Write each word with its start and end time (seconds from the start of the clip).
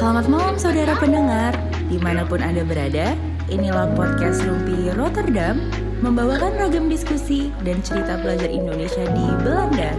Selamat 0.00 0.32
malam 0.32 0.56
saudara 0.56 0.96
pendengar, 0.96 1.52
di 1.92 2.00
mana 2.00 2.24
pun 2.24 2.40
Anda 2.40 2.64
berada, 2.64 3.12
inilah 3.52 3.92
podcast 3.92 4.40
Rumpi 4.48 4.88
Rotterdam, 4.96 5.60
membawakan 6.00 6.56
ragam 6.56 6.88
diskusi 6.88 7.52
dan 7.68 7.84
cerita 7.84 8.16
pelajar 8.16 8.48
Indonesia 8.48 9.04
di 9.12 9.26
Belanda. 9.44 9.92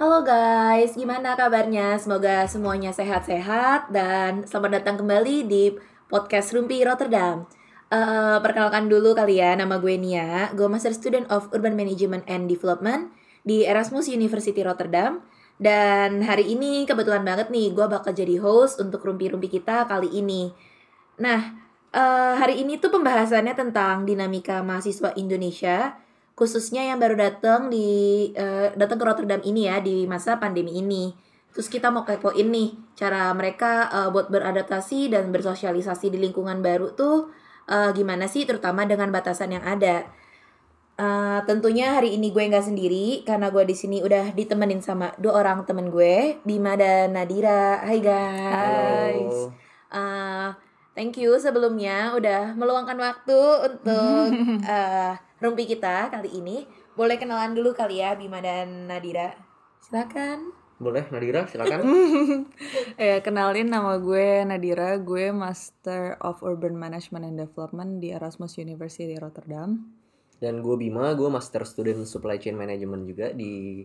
Halo 0.00 0.24
guys, 0.24 0.96
gimana 0.96 1.36
kabarnya? 1.36 2.00
Semoga 2.00 2.48
semuanya 2.48 2.96
sehat-sehat 2.96 3.92
dan 3.92 4.48
selamat 4.48 4.80
datang 4.80 4.96
kembali 5.04 5.44
di 5.44 5.76
podcast 6.08 6.56
Rumpi 6.56 6.80
Rotterdam. 6.80 7.44
Uh, 7.92 8.40
perkenalkan 8.40 8.88
dulu 8.88 9.12
kali 9.12 9.44
ya, 9.44 9.52
nama 9.52 9.76
gue 9.76 10.00
Nia, 10.00 10.48
gue 10.56 10.64
Master 10.64 10.96
Student 10.96 11.28
of 11.28 11.52
Urban 11.52 11.76
Management 11.76 12.24
and 12.24 12.48
Development 12.48 13.12
di 13.44 13.68
Erasmus 13.68 14.08
University 14.08 14.64
Rotterdam. 14.64 15.35
Dan 15.56 16.20
hari 16.20 16.52
ini 16.52 16.84
kebetulan 16.84 17.24
banget 17.24 17.48
nih 17.48 17.72
gue 17.72 17.86
bakal 17.88 18.12
jadi 18.12 18.36
host 18.36 18.76
untuk 18.76 19.00
rumpi-rumpi 19.00 19.48
kita 19.48 19.88
kali 19.88 20.12
ini. 20.12 20.52
Nah, 21.16 21.56
uh, 21.96 22.36
hari 22.36 22.60
ini 22.60 22.76
tuh 22.76 22.92
pembahasannya 22.92 23.56
tentang 23.56 24.04
dinamika 24.04 24.60
mahasiswa 24.60 25.16
Indonesia, 25.16 25.96
khususnya 26.36 26.84
yang 26.92 27.00
baru 27.00 27.16
datang 27.16 27.72
di 27.72 28.28
uh, 28.36 28.76
datang 28.76 29.00
ke 29.00 29.04
Rotterdam 29.08 29.40
ini 29.48 29.64
ya 29.64 29.80
di 29.80 30.04
masa 30.04 30.36
pandemi 30.36 30.76
ini. 30.76 31.16
Terus 31.56 31.72
kita 31.72 31.88
mau 31.88 32.04
kepoin 32.04 32.52
nih 32.52 32.76
cara 32.92 33.32
mereka 33.32 33.88
uh, 33.88 34.08
buat 34.12 34.28
beradaptasi 34.28 35.08
dan 35.08 35.32
bersosialisasi 35.32 36.12
di 36.12 36.20
lingkungan 36.20 36.60
baru 36.60 36.92
tuh 36.92 37.32
uh, 37.72 37.96
gimana 37.96 38.28
sih, 38.28 38.44
terutama 38.44 38.84
dengan 38.84 39.08
batasan 39.08 39.56
yang 39.56 39.64
ada. 39.64 40.04
Uh, 40.96 41.44
tentunya 41.44 41.92
hari 41.92 42.16
ini 42.16 42.32
gue 42.32 42.40
nggak 42.40 42.72
sendiri 42.72 43.20
karena 43.28 43.52
gue 43.52 43.68
di 43.68 43.76
sini 43.76 44.00
udah 44.00 44.32
ditemenin 44.32 44.80
sama 44.80 45.12
dua 45.20 45.44
orang 45.44 45.68
temen 45.68 45.92
gue, 45.92 46.40
Bima 46.40 46.72
dan 46.72 47.12
Nadira. 47.12 47.84
Hai 47.84 48.00
guys. 48.00 49.52
Uh, 49.92 50.56
thank 50.96 51.20
you 51.20 51.36
sebelumnya 51.36 52.16
udah 52.16 52.56
meluangkan 52.56 52.96
waktu 52.96 53.40
untuk 53.68 54.24
uh, 54.64 55.12
rumpi 55.44 55.68
kita 55.68 56.08
kali 56.08 56.32
ini. 56.32 56.64
Boleh 56.96 57.20
kenalan 57.20 57.52
dulu 57.52 57.76
kali 57.76 58.00
ya 58.00 58.16
Bima 58.16 58.40
dan 58.40 58.88
Nadira. 58.88 59.36
Silakan. 59.84 60.48
Boleh 60.80 61.04
Nadira 61.12 61.44
silakan. 61.44 61.84
ya 62.96 63.20
kenalin 63.26 63.68
nama 63.68 64.00
gue 64.00 64.48
Nadira, 64.48 64.96
gue 64.96 65.28
Master 65.28 66.16
of 66.24 66.40
Urban 66.40 66.72
Management 66.72 67.28
and 67.28 67.36
Development 67.36 68.00
di 68.00 68.16
Erasmus 68.16 68.56
University 68.56 69.12
Rotterdam. 69.20 69.95
Dan 70.36 70.60
gue 70.60 70.76
Bima, 70.76 71.12
gue 71.16 71.28
Master 71.28 71.64
Student 71.64 72.04
Supply 72.04 72.36
Chain 72.36 72.56
Management 72.56 73.08
juga 73.08 73.32
di 73.32 73.84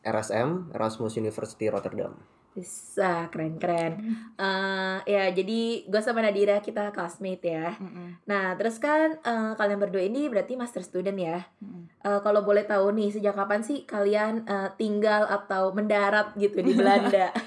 RSM, 0.00 0.72
Erasmus 0.76 1.16
University 1.16 1.68
Rotterdam. 1.68 2.16
Bisa, 2.50 3.30
keren-keren. 3.30 4.02
Uh, 4.34 4.98
ya, 5.06 5.30
jadi 5.30 5.86
gue 5.86 6.00
sama 6.02 6.18
Nadira 6.18 6.58
kita 6.58 6.90
classmate 6.90 7.46
ya. 7.46 7.78
Mm-mm. 7.78 8.18
Nah, 8.26 8.58
terus 8.58 8.82
kan 8.82 9.22
uh, 9.22 9.54
kalian 9.54 9.78
berdua 9.78 10.02
ini 10.02 10.26
berarti 10.26 10.58
master 10.58 10.82
student 10.82 11.14
ya. 11.14 11.46
Mm-mm. 11.62 11.86
Uh, 12.02 12.18
kalau 12.26 12.42
boleh 12.42 12.66
tahu 12.66 12.90
nih, 12.90 13.14
sejak 13.14 13.38
kapan 13.38 13.62
sih 13.62 13.86
kalian 13.86 14.44
uh, 14.50 14.74
tinggal 14.74 15.30
atau 15.30 15.70
mendarat 15.70 16.34
gitu 16.34 16.58
di 16.60 16.74
Belanda? 16.74 17.30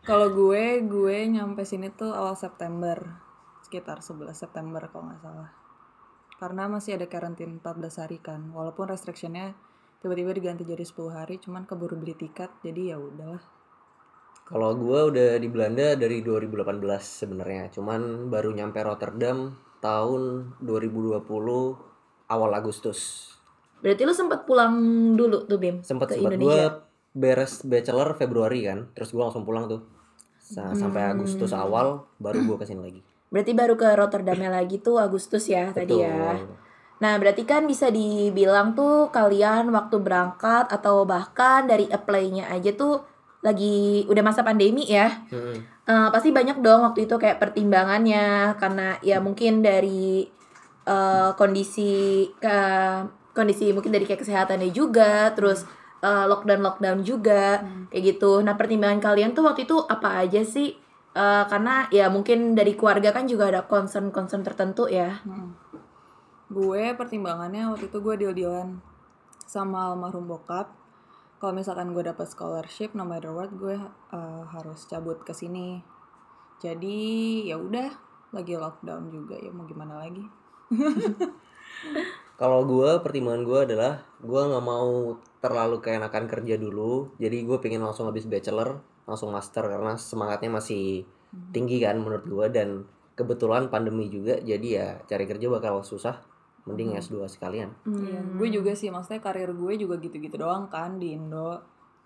Kalau 0.00 0.32
gue, 0.32 0.80
gue 0.88 1.16
nyampe 1.28 1.60
sini 1.68 1.92
tuh 1.92 2.16
awal 2.16 2.32
September, 2.32 3.20
sekitar 3.60 4.00
11 4.00 4.32
September 4.32 4.88
kalau 4.88 5.12
nggak 5.12 5.20
salah. 5.20 5.59
Karena 6.40 6.72
masih 6.72 6.96
ada 6.96 7.04
karantin 7.04 7.60
14 7.60 8.00
hari 8.00 8.16
kan, 8.16 8.48
walaupun 8.56 8.88
restrictionnya 8.88 9.52
tiba-tiba 10.00 10.32
diganti 10.32 10.64
jadi 10.64 10.80
10 10.80 11.12
hari, 11.12 11.36
cuman 11.36 11.68
keburu 11.68 12.00
beli 12.00 12.16
tiket, 12.16 12.48
jadi 12.64 12.92
ya 12.92 12.96
udahlah. 12.96 13.44
Kalau 14.48 14.72
gue 14.72 15.00
udah 15.12 15.36
di 15.36 15.46
Belanda 15.52 15.94
dari 15.94 16.24
2018 16.24 16.80
sebenarnya, 17.04 17.68
cuman 17.70 18.32
baru 18.32 18.56
nyampe 18.56 18.80
Rotterdam 18.80 19.52
tahun 19.78 20.56
2020 20.64 21.22
awal 22.26 22.50
Agustus. 22.56 23.30
berarti 23.80 24.04
lu 24.04 24.12
sempat 24.12 24.44
pulang 24.44 24.76
dulu 25.16 25.48
tuh 25.48 25.56
Bim 25.56 25.80
Sempet 25.80 26.12
ke 26.12 26.20
sempat 26.20 26.36
gue 26.36 26.36
Indonesia. 26.36 26.84
beres 27.16 27.64
bachelor 27.64 28.12
Februari 28.12 28.68
kan, 28.68 28.92
terus 28.92 29.08
gue 29.08 29.22
langsung 29.24 29.44
pulang 29.48 29.68
tuh. 29.68 29.80
Sampai 30.40 31.00
Hmm. 31.00 31.16
Agustus 31.16 31.52
awal 31.56 32.04
baru 32.20 32.44
gue 32.44 32.56
ke 32.60 32.66
sini 32.68 32.80
lagi. 32.84 33.00
Berarti 33.30 33.54
baru 33.54 33.78
ke 33.78 33.86
Rotterdamnya 33.94 34.50
lagi 34.50 34.82
tuh 34.82 34.98
Agustus 34.98 35.46
ya 35.46 35.70
tadi 35.70 36.02
ya. 36.02 36.34
Nah, 37.00 37.16
berarti 37.16 37.48
kan 37.48 37.64
bisa 37.64 37.88
dibilang 37.88 38.76
tuh 38.76 39.08
kalian 39.08 39.72
waktu 39.72 39.96
berangkat 40.02 40.68
atau 40.68 41.08
bahkan 41.08 41.64
dari 41.64 41.88
apply-nya 41.88 42.52
aja 42.52 42.76
tuh 42.76 43.00
lagi 43.40 44.04
udah 44.04 44.20
masa 44.20 44.44
pandemi 44.44 44.84
ya. 44.84 45.08
Mm-mm. 45.32 45.56
Eh, 45.88 46.08
pasti 46.12 46.28
banyak 46.28 46.60
dong 46.60 46.84
waktu 46.84 47.08
itu 47.08 47.16
kayak 47.16 47.40
pertimbangannya 47.40 48.52
karena 48.60 49.00
ya 49.00 49.16
mungkin 49.22 49.64
dari 49.64 50.28
eh, 50.84 51.30
kondisi 51.40 52.28
ke 52.36 52.58
kondisi 53.32 53.72
mungkin 53.72 53.94
dari 53.94 54.04
kayak 54.04 54.26
kesehatannya 54.26 54.74
juga, 54.74 55.32
terus 55.32 55.64
lockdown 56.00 56.60
lockdown 56.64 57.00
juga 57.04 57.64
kayak 57.88 58.16
gitu. 58.16 58.40
Nah, 58.44 58.56
pertimbangan 58.56 59.00
kalian 59.00 59.32
tuh 59.32 59.48
waktu 59.48 59.64
itu 59.64 59.80
apa 59.88 60.20
aja 60.20 60.44
sih? 60.44 60.76
Eh, 61.10 61.44
karena 61.50 61.90
ya 61.90 62.06
mungkin 62.06 62.54
dari 62.54 62.78
keluarga 62.78 63.10
kan 63.10 63.26
juga 63.26 63.50
ada 63.50 63.66
concern-concern 63.66 64.46
tertentu 64.46 64.86
ya. 64.86 65.18
Mm. 65.26 65.50
Gue 66.50 66.94
pertimbangannya 66.94 67.66
waktu 67.66 67.90
itu 67.90 67.98
gue 67.98 68.14
deal-dealan 68.14 68.78
sama 69.42 69.90
almarhum 69.90 70.30
bokap. 70.30 70.70
Kalau 71.42 71.56
misalkan 71.56 71.90
gue 71.96 72.04
dapat 72.06 72.30
scholarship, 72.30 72.94
no 72.94 73.02
matter 73.02 73.34
what, 73.34 73.50
gue 73.50 73.74
uh, 74.14 74.42
harus 74.54 74.86
cabut 74.86 75.18
ke 75.26 75.34
sini. 75.34 75.82
Jadi 76.62 77.42
ya 77.48 77.58
udah, 77.58 77.90
lagi 78.30 78.54
lockdown 78.54 79.10
juga 79.10 79.34
ya 79.40 79.50
mau 79.50 79.66
gimana 79.66 79.98
lagi. 79.98 80.22
Kalau 82.40 82.64
gue 82.68 82.90
pertimbangan 83.02 83.42
gue 83.42 83.58
adalah 83.72 84.04
gue 84.20 84.42
nggak 84.52 84.64
mau 84.64 85.16
terlalu 85.40 85.76
keenakan 85.80 86.24
kerja 86.28 86.60
dulu, 86.60 87.16
jadi 87.16 87.40
gue 87.40 87.58
pengen 87.58 87.84
langsung 87.84 88.08
habis 88.08 88.28
bachelor, 88.28 88.84
langsung 89.10 89.34
master 89.34 89.66
karena 89.66 89.98
semangatnya 89.98 90.62
masih 90.62 91.04
tinggi 91.50 91.82
kan 91.82 91.98
menurut 91.98 92.26
gue 92.26 92.46
dan 92.50 92.68
kebetulan 93.14 93.68
pandemi 93.68 94.08
juga, 94.08 94.40
jadi 94.40 94.68
ya 94.70 94.86
cari 95.04 95.28
kerja 95.28 95.46
bakal 95.52 95.84
susah, 95.84 96.24
mending 96.64 96.96
S2 96.96 97.28
sekalian. 97.28 97.68
Iya, 97.84 98.24
gue 98.24 98.48
juga 98.48 98.72
sih 98.72 98.88
maksudnya 98.88 99.20
karir 99.20 99.52
gue 99.52 99.72
juga 99.76 100.00
gitu-gitu 100.00 100.40
doang 100.40 100.72
kan 100.72 100.96
di 100.96 101.12
Indo. 101.12 101.60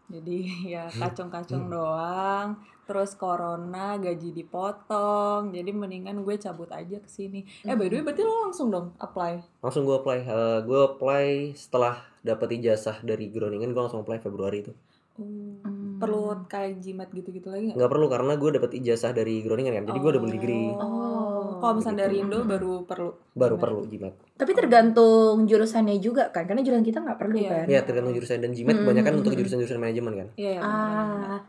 Jadi 0.05 0.45
ya 0.75 0.91
kacung-kacung 0.91 1.71
doang. 1.71 2.59
Terus 2.85 3.17
corona 3.17 3.97
gaji 3.97 4.37
dipotong. 4.37 5.55
Jadi 5.55 5.71
mendingan 5.73 6.21
gue 6.21 6.37
cabut 6.37 6.69
aja 6.69 7.01
ke 7.01 7.09
sini. 7.09 7.41
Eh 7.65 7.73
by 7.73 7.89
the 7.89 8.01
way 8.01 8.05
berarti 8.05 8.23
lo 8.27 8.51
langsung 8.51 8.69
dong 8.69 8.93
apply. 9.01 9.65
Langsung 9.65 9.89
gue 9.89 9.97
apply, 9.97 10.19
Eh, 10.29 10.59
gue 10.69 10.81
apply 10.93 11.57
setelah 11.57 11.97
dapat 12.21 12.61
ijazah 12.61 13.01
dari 13.01 13.33
Groningen, 13.33 13.73
gue 13.73 13.81
langsung 13.81 14.05
apply 14.05 14.21
Februari 14.21 14.67
itu. 14.67 14.73
Hmm. 15.17 15.63
Perlu 16.05 16.23
kayak 16.47 16.73
jimat 16.79 17.09
gitu-gitu 17.09 17.49
lagi 17.49 17.65
nggak? 17.67 17.77
Nggak 17.77 17.91
perlu 17.91 18.07
karena 18.07 18.33
gue 18.35 18.51
dapat 18.53 18.71
ijazah 18.75 19.11
dari 19.11 19.41
Groningen 19.41 19.73
kan, 19.73 19.85
jadi 19.89 19.99
gue 19.99 20.11
double 20.13 20.33
degree, 20.33 20.69
Oh. 20.71 21.57
Kalau 21.57 21.81
misalnya 21.81 22.05
dari 22.05 22.21
Indo 22.21 22.45
baru 22.45 22.85
perlu. 22.85 23.11
baru 23.33 23.55
jimat. 23.57 23.63
perlu 23.65 23.81
jimat. 23.89 24.13
Tapi 24.37 24.53
tergantung 24.53 25.37
jurusannya 25.45 25.97
juga 25.99 26.29
kan, 26.29 26.45
karena 26.45 26.61
jurusan 26.61 26.85
kita 26.85 27.01
nggak 27.01 27.17
perlu 27.17 27.37
Iya. 27.37 27.49
kan. 27.51 27.67
Ya 27.67 27.81
tergantung 27.81 28.13
jurusan 28.13 28.39
dan 28.39 28.53
jimat 28.53 28.75
Hmm. 28.75 28.85
kebanyakan 28.85 29.13
untuk 29.19 29.33
jurusan-jurusan 29.33 29.81
manajemen 29.81 30.13
kan. 30.15 30.29
Iya. 30.37 30.51
iya, 30.51 30.61
Ah, 30.61 31.41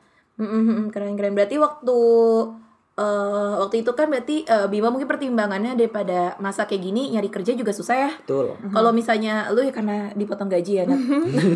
keren-keren. 0.90 1.32
Berarti 1.32 1.56
waktu 1.56 1.98
eh, 2.96 3.04
waktu 3.58 3.84
itu 3.84 3.92
kan 3.92 4.08
berarti 4.08 4.44
eh, 4.44 4.68
Bima 4.68 4.88
mungkin 4.88 5.04
pertimbangannya 5.06 5.74
daripada 5.74 6.36
masa 6.38 6.64
kayak 6.64 6.80
gini 6.82 7.12
nyari 7.12 7.28
kerja 7.28 7.52
juga 7.52 7.70
susah 7.70 7.96
ya. 7.98 8.12
Betul. 8.18 8.56
Kalau 8.66 8.92
misalnya 8.92 9.48
lu 9.50 9.60
ya 9.60 9.70
karena 9.70 10.12
dipotong 10.12 10.48
gaji 10.48 10.80
ya, 10.80 10.84
Nat. 10.86 11.00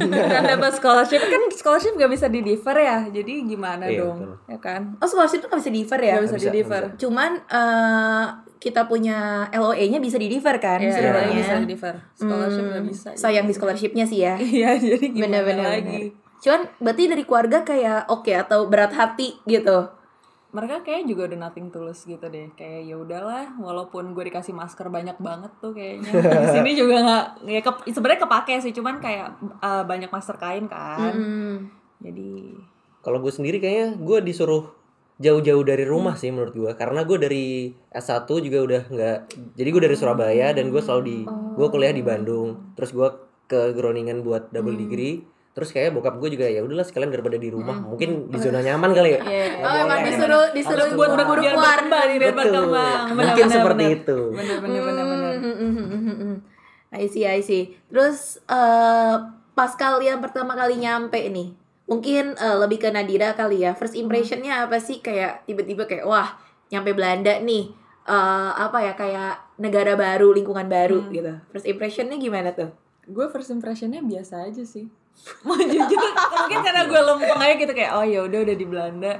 Karena 0.03 0.53
dapat 0.53 0.71
scholarship 0.73 1.21
kan 1.21 1.41
scholarship 1.49 1.95
gak 1.95 2.09
bisa 2.09 2.27
di 2.27 2.41
defer 2.41 2.75
ya. 2.75 2.97
Jadi 3.05 3.33
gimana 3.45 3.85
Iya, 3.85 4.03
dong? 4.03 4.17
betul. 4.19 4.35
Ya 4.47 4.57
kan? 4.59 4.81
Oh 4.97 5.07
scholarship 5.07 5.39
tuh 5.39 5.47
nggak 5.47 5.59
bisa 5.59 5.71
di 5.71 5.79
defer 5.79 5.99
ya? 6.01 6.13
Gak 6.13 6.23
bisa, 6.25 6.35
bisa, 6.35 6.45
di 6.45 6.57
defer. 6.57 6.83
Cuman 6.97 7.31
eh, 7.41 8.25
kita 8.59 8.81
punya 8.85 9.17
LOE-nya 9.49 9.97
bisa 9.97 10.19
di 10.19 10.27
defer 10.27 10.59
kan 10.59 10.77
Iya, 10.77 10.91
sebenarnya. 10.91 11.31
bisa 11.33 11.53
di 11.57 11.67
defer. 11.69 11.95
Scholarship 12.13 12.59
Hmm, 12.59 12.71
nggak 12.73 12.85
bisa. 12.85 13.09
Sayang 13.15 13.47
di 13.47 13.53
scholarshipnya 13.53 14.03
sih 14.03 14.19
ya. 14.19 14.35
Iya, 14.59 14.75
jadi 14.75 15.05
gimana 15.07 15.39
Bener-bener. 15.39 15.63
lagi? 15.79 16.01
Cuman 16.39 16.67
berarti 16.77 17.03
dari 17.05 17.23
keluarga 17.23 17.63
kayak 17.63 18.07
oke 18.07 18.31
atau 18.33 18.67
berat 18.67 18.91
hati 18.91 19.39
gitu. 19.45 19.98
Mereka 20.49 20.81
kayak 20.81 21.05
juga 21.05 21.29
udah 21.29 21.39
nothing 21.45 21.69
tulus 21.69 22.09
gitu 22.09 22.25
deh. 22.25 22.49
Kayak 22.57 22.89
ya 22.89 22.95
udahlah 22.97 23.45
walaupun 23.61 24.17
gue 24.17 24.25
dikasih 24.33 24.57
masker 24.57 24.89
banyak 24.89 25.17
banget 25.21 25.51
tuh 25.61 25.77
kayaknya. 25.77 26.09
Di 26.43 26.47
sini 26.49 26.71
juga 26.73 26.95
nggak 27.05 27.25
ya 27.45 27.61
ke, 27.61 27.71
sebenarnya 27.93 28.21
kepake 28.25 28.55
sih 28.65 28.73
cuman 28.73 28.97
kayak 28.97 29.27
uh, 29.61 29.85
banyak 29.85 30.09
masker 30.09 30.37
kain 30.41 30.65
kan. 30.65 31.13
Mm. 31.13 31.57
jadi 32.01 32.31
Kalau 32.99 33.21
gue 33.21 33.31
sendiri 33.31 33.61
kayaknya 33.61 33.95
gue 34.01 34.19
disuruh 34.25 34.73
jauh-jauh 35.19 35.63
dari 35.67 35.83
rumah 35.83 36.15
sih 36.15 36.31
menurut 36.31 36.55
gue 36.55 36.71
karena 36.79 37.03
gue 37.03 37.17
dari 37.19 37.45
S1 37.91 38.23
juga 38.23 38.63
udah 38.63 38.81
nggak 38.87 39.17
jadi 39.59 39.69
gue 39.69 39.81
dari 39.83 39.95
Surabaya 39.99 40.55
dan 40.55 40.71
gue 40.71 40.79
selalu 40.79 41.03
di 41.03 41.17
gue 41.29 41.67
kuliah 41.69 41.93
di 41.93 42.01
Bandung. 42.01 42.73
Terus 42.73 42.91
gue 42.95 43.09
ke 43.45 43.75
Groningen 43.77 44.25
buat 44.25 44.49
double 44.49 44.77
degree 44.77 45.38
terus 45.59 45.69
kayak 45.69 45.91
bokap 45.91 46.15
gue 46.15 46.29
juga 46.31 46.47
ya 46.47 46.63
udahlah 46.63 46.81
sekalian 46.81 47.11
daripada 47.11 47.35
di 47.35 47.47
rumah 47.47 47.75
mungkin 47.75 48.09
di 48.25 48.37
zona 48.37 48.59
nyaman 48.59 48.89
kali 48.89 49.09
ya 49.11 49.19
Iya. 49.21 49.45
Oh, 49.59 49.75
emang 49.77 49.99
Boleh. 49.99 50.07
disuruh 50.07 50.45
disuruh 50.49 50.85
Harus 50.85 50.95
buat 50.95 51.09
keluar. 51.11 51.27
buru 51.27 51.41
biar 51.41 51.51
keluar. 51.51 51.67
berkembang 51.75 52.05
nih, 52.05 52.17
biar 52.17 52.33
berkembang. 52.33 52.99
Mungkin 53.09 53.35
benar, 53.37 53.51
seperti 53.51 53.83
benar. 53.83 53.97
itu 53.99 54.17
Bener 54.31 54.57
bener 54.57 54.81
bener 54.81 55.05
bener. 55.05 55.33
Hmm, 55.59 56.35
I 56.89 57.05
see, 57.05 57.23
I 57.23 57.39
see. 57.39 57.63
Terus 57.85 58.17
eh, 58.43 59.15
pas 59.51 59.71
kalian 59.73 60.17
pertama 60.19 60.55
kali 60.55 60.79
nyampe 60.79 61.19
nih, 61.21 61.53
mungkin 61.85 62.33
eh, 62.33 62.57
lebih 62.57 62.79
ke 62.79 62.89
Nadira 62.89 63.33
kali 63.33 63.61
ya. 63.61 63.73
First 63.73 63.93
impressionnya 63.93 64.63
apa 64.63 64.79
sih? 64.79 64.97
Kayak 64.97 65.43
tiba-tiba 65.45 65.85
kayak 65.85 66.03
wah 66.03 66.39
nyampe 66.69 66.91
Belanda 66.91 67.37
nih. 67.37 67.69
Eh, 68.01 68.15
apa 68.55 68.81
ya 68.81 68.93
kayak 68.93 69.37
negara 69.57 69.93
baru, 69.93 70.33
lingkungan 70.33 70.65
baru 70.65 71.03
Hmm. 71.03 71.11
gitu. 71.11 71.33
First 71.49 71.67
impressionnya 71.67 72.17
gimana 72.17 72.51
tuh? 72.51 72.73
Gue 73.05 73.25
first 73.27 73.49
impressionnya 73.49 74.01
biasa 74.01 74.45
aja 74.45 74.61
sih. 74.63 74.89
Mau 75.47 75.55
jujur, 75.55 76.09
mungkin 76.15 76.59
karena 76.63 76.83
gue 76.87 77.01
lempeng 77.01 77.41
aja 77.41 77.55
gitu 77.55 77.73
kayak 77.75 77.91
oh 77.95 78.05
ya 78.05 78.19
udah 78.25 78.39
udah 78.43 78.55
di 78.55 78.65
Belanda. 78.65 79.13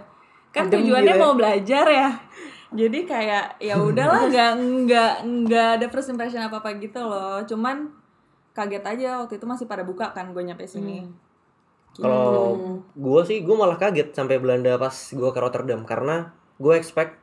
Kan 0.50 0.66
Adem 0.68 0.82
tujuannya 0.82 1.14
gitu 1.14 1.22
ya. 1.22 1.24
mau 1.24 1.34
belajar 1.38 1.86
ya. 1.86 2.10
Jadi 2.70 3.00
kayak 3.06 3.46
ya 3.62 3.76
udahlah 3.78 4.26
nggak 4.32 4.52
nggak 4.86 5.14
nggak 5.26 5.68
ada 5.80 5.86
first 5.90 6.10
impression 6.10 6.42
apa 6.42 6.62
apa 6.62 6.76
gitu 6.82 7.02
loh. 7.02 7.42
Cuman 7.46 7.94
kaget 8.54 8.84
aja 8.84 9.10
waktu 9.24 9.40
itu 9.40 9.46
masih 9.46 9.66
pada 9.70 9.86
buka 9.86 10.12
kan 10.12 10.36
gue 10.36 10.44
nyampe 10.44 10.66
sini. 10.68 11.08
kalau 12.00 12.80
gue 12.94 13.22
sih 13.26 13.42
gue 13.42 13.56
malah 13.58 13.76
kaget 13.76 14.14
sampai 14.14 14.38
Belanda 14.38 14.78
pas 14.78 14.94
gue 14.94 15.30
ke 15.34 15.40
Rotterdam 15.42 15.84
karena 15.84 16.32
gue 16.62 16.74
expect 16.78 17.18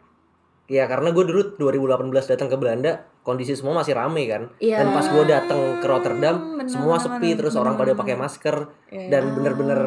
ya 0.67 0.90
karena 0.90 1.14
gue 1.14 1.22
dulu 1.22 1.55
2018 1.56 2.12
datang 2.34 2.50
ke 2.50 2.56
Belanda 2.58 3.06
kondisi 3.26 3.58
semua 3.58 3.75
masih 3.75 3.93
rame 3.93 4.23
kan 4.25 4.43
Iya. 4.56 4.78
dan 4.78 4.94
pas 4.94 5.02
gue 5.05 5.25
datang 5.26 5.61
ke 5.76 5.87
Rotterdam 5.87 6.37
benar, 6.55 6.70
semua 6.70 6.94
benar, 6.94 7.05
sepi 7.05 7.26
benar, 7.26 7.38
terus 7.43 7.52
benar, 7.52 7.62
orang 7.67 7.75
pada 7.75 7.93
pakai 7.99 8.14
masker 8.14 8.56
Iya. 8.87 9.08
dan 9.11 9.23
bener-bener 9.34 9.81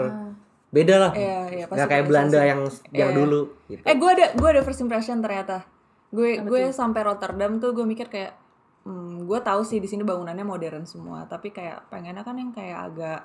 beda 0.70 0.96
lah 1.00 1.12
Iya, 1.16 1.38
iya, 1.50 1.66
pasti 1.66 1.78
nggak 1.80 1.90
kayak 1.90 2.06
Belanda 2.06 2.38
sih. 2.38 2.46
yang 2.46 2.62
yang 2.92 3.10
Iya. 3.10 3.18
dulu 3.18 3.40
gitu. 3.66 3.84
Eh 3.88 3.96
gue 3.96 4.10
ada 4.12 4.26
gue 4.36 4.50
ada 4.52 4.62
first 4.62 4.82
impression 4.84 5.18
ternyata. 5.18 5.64
Gue 6.12 6.42
gue 6.42 6.62
sampai 6.70 7.02
Rotterdam 7.02 7.58
tuh 7.58 7.72
gue 7.72 7.86
mikir 7.86 8.06
kayak 8.06 8.36
hmm, 8.84 9.24
gue 9.24 9.40
tahu 9.40 9.62
sih 9.64 9.80
di 9.80 9.88
sini 9.88 10.04
bangunannya 10.04 10.44
modern 10.44 10.84
semua, 10.84 11.24
tapi 11.26 11.50
kayak 11.50 11.88
pengennya 11.88 12.22
kan 12.22 12.36
yang 12.36 12.52
kayak 12.52 12.92
agak 12.92 13.20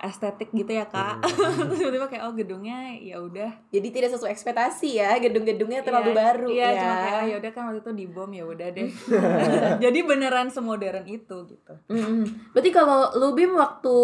estetik 0.00 0.48
gitu 0.50 0.70
ya 0.70 0.84
kak. 0.84 1.20
Terus 1.20 1.78
tiba-tiba 1.80 2.06
kayak 2.06 2.22
oh 2.22 2.32
gedungnya 2.32 2.94
ya 2.94 3.18
udah. 3.18 3.50
Jadi 3.68 3.88
tidak 3.88 4.10
sesuai 4.12 4.30
ekspektasi 4.30 4.96
ya, 4.96 5.18
gedung-gedungnya 5.18 5.82
terlalu 5.82 6.10
Iya, 6.10 6.18
baru 6.18 6.48
Iya, 6.48 6.64
ya. 6.64 6.78
cuma 6.78 6.94
kayak 6.96 7.14
ah, 7.14 7.24
ya 7.24 7.36
udah 7.36 7.50
kan 7.50 7.62
waktu 7.66 7.80
itu 7.80 7.92
dibom 7.96 8.30
ya 8.30 8.44
udah 8.44 8.68
deh. 8.70 8.88
Jadi 9.84 9.98
beneran 10.00 10.48
semodern 10.48 11.04
itu 11.04 11.36
gitu. 11.44 11.74
Mm-mm. 11.88 12.52
Berarti 12.52 12.70
kalau 12.70 13.10
lu 13.14 13.32
Bim 13.32 13.52
waktu 13.52 13.96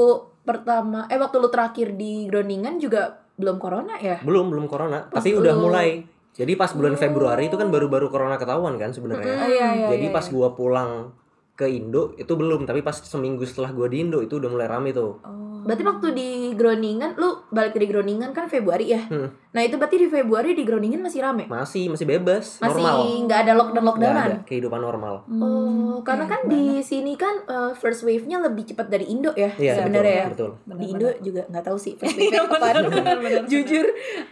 pertama 0.42 1.06
eh 1.06 1.16
waktu 1.16 1.36
lu 1.38 1.48
terakhir 1.48 1.94
di 1.94 2.26
Groningen 2.26 2.76
juga 2.76 3.16
belum 3.34 3.56
corona 3.56 3.96
ya? 3.96 4.20
belum 4.20 4.46
belum 4.46 4.66
corona 4.66 5.08
Pas 5.08 5.18
tapi 5.18 5.32
udah 5.32 5.50
lu- 5.52 5.66
mulai 5.66 6.04
jadi 6.30 6.52
pas 6.52 6.68
bulan 6.68 6.94
Februari 6.94 7.46
itu 7.46 7.54
kan 7.54 7.66
baru-baru 7.66 8.06
corona 8.06 8.36
ketahuan 8.36 8.76
kan 8.76 8.90
sebenarnya 8.90 9.34
Oh, 9.36 9.48
iya, 9.48 9.68
iya, 9.72 9.88
jadi 9.88 10.06
iya, 10.06 10.12
pas 10.12 10.26
gua 10.28 10.52
pulang 10.52 11.10
ke 11.54 11.66
Indo 11.66 12.12
itu 12.14 12.32
belum 12.32 12.62
tapi 12.62 12.80
pas 12.80 12.94
seminggu 12.94 13.42
setelah 13.42 13.70
gua 13.70 13.86
di 13.86 14.00
Indo 14.00 14.18
itu 14.18 14.36
udah 14.36 14.48
mulai 14.48 14.66
rame 14.66 14.90
tuh 14.90 15.22
Oh. 15.24 15.42
Berarti 15.64 15.80
waktu 15.82 16.06
di 16.12 16.28
Groningen 16.52 17.16
lu 17.16 17.40
balik 17.48 17.72
dari 17.72 17.88
Groningen 17.88 18.36
kan 18.36 18.52
Februari 18.52 18.84
ya? 18.86 19.00
Hmm. 19.00 19.32
Nah, 19.48 19.64
itu 19.64 19.80
berarti 19.80 19.96
di 19.96 20.12
Februari 20.12 20.52
di 20.52 20.60
Groningen 20.60 21.00
masih 21.00 21.24
rame. 21.24 21.48
masih 21.48 21.88
masih 21.88 22.04
bebas 22.04 22.60
Masih 22.60 22.84
normal 22.84 22.96
nggak 23.24 23.38
ada 23.40 23.52
lockdown 23.54 23.80
lockdownan. 23.82 24.28
ada 24.28 24.38
kehidupan 24.44 24.76
normal 24.78 25.24
Oh, 25.24 26.04
karena 26.04 26.28
kan 26.28 26.44
di 26.44 26.84
sini 26.84 27.16
kan 27.16 27.48
uh, 27.48 27.72
first 27.72 28.04
wave-nya 28.04 28.44
lebih 28.44 28.68
cepat 28.68 28.92
dari 28.92 29.08
Indo 29.08 29.32
ya 29.32 29.56
Iya, 29.56 29.80
sebenarnya 29.80 30.14
ya. 30.14 30.26
betul, 30.28 30.50
betul. 30.60 30.76
Di 30.76 30.86
Indo 30.86 31.08
juga 31.24 31.42
nggak 31.48 31.64
tahu 31.64 31.78
sih 31.80 31.92
first 31.98 32.12
wave-nya 32.12 32.44
kapan. 32.44 32.60
benar, 32.60 32.84
benar, 32.92 33.16
benar. 33.18 33.42
Jujur. 33.48 33.86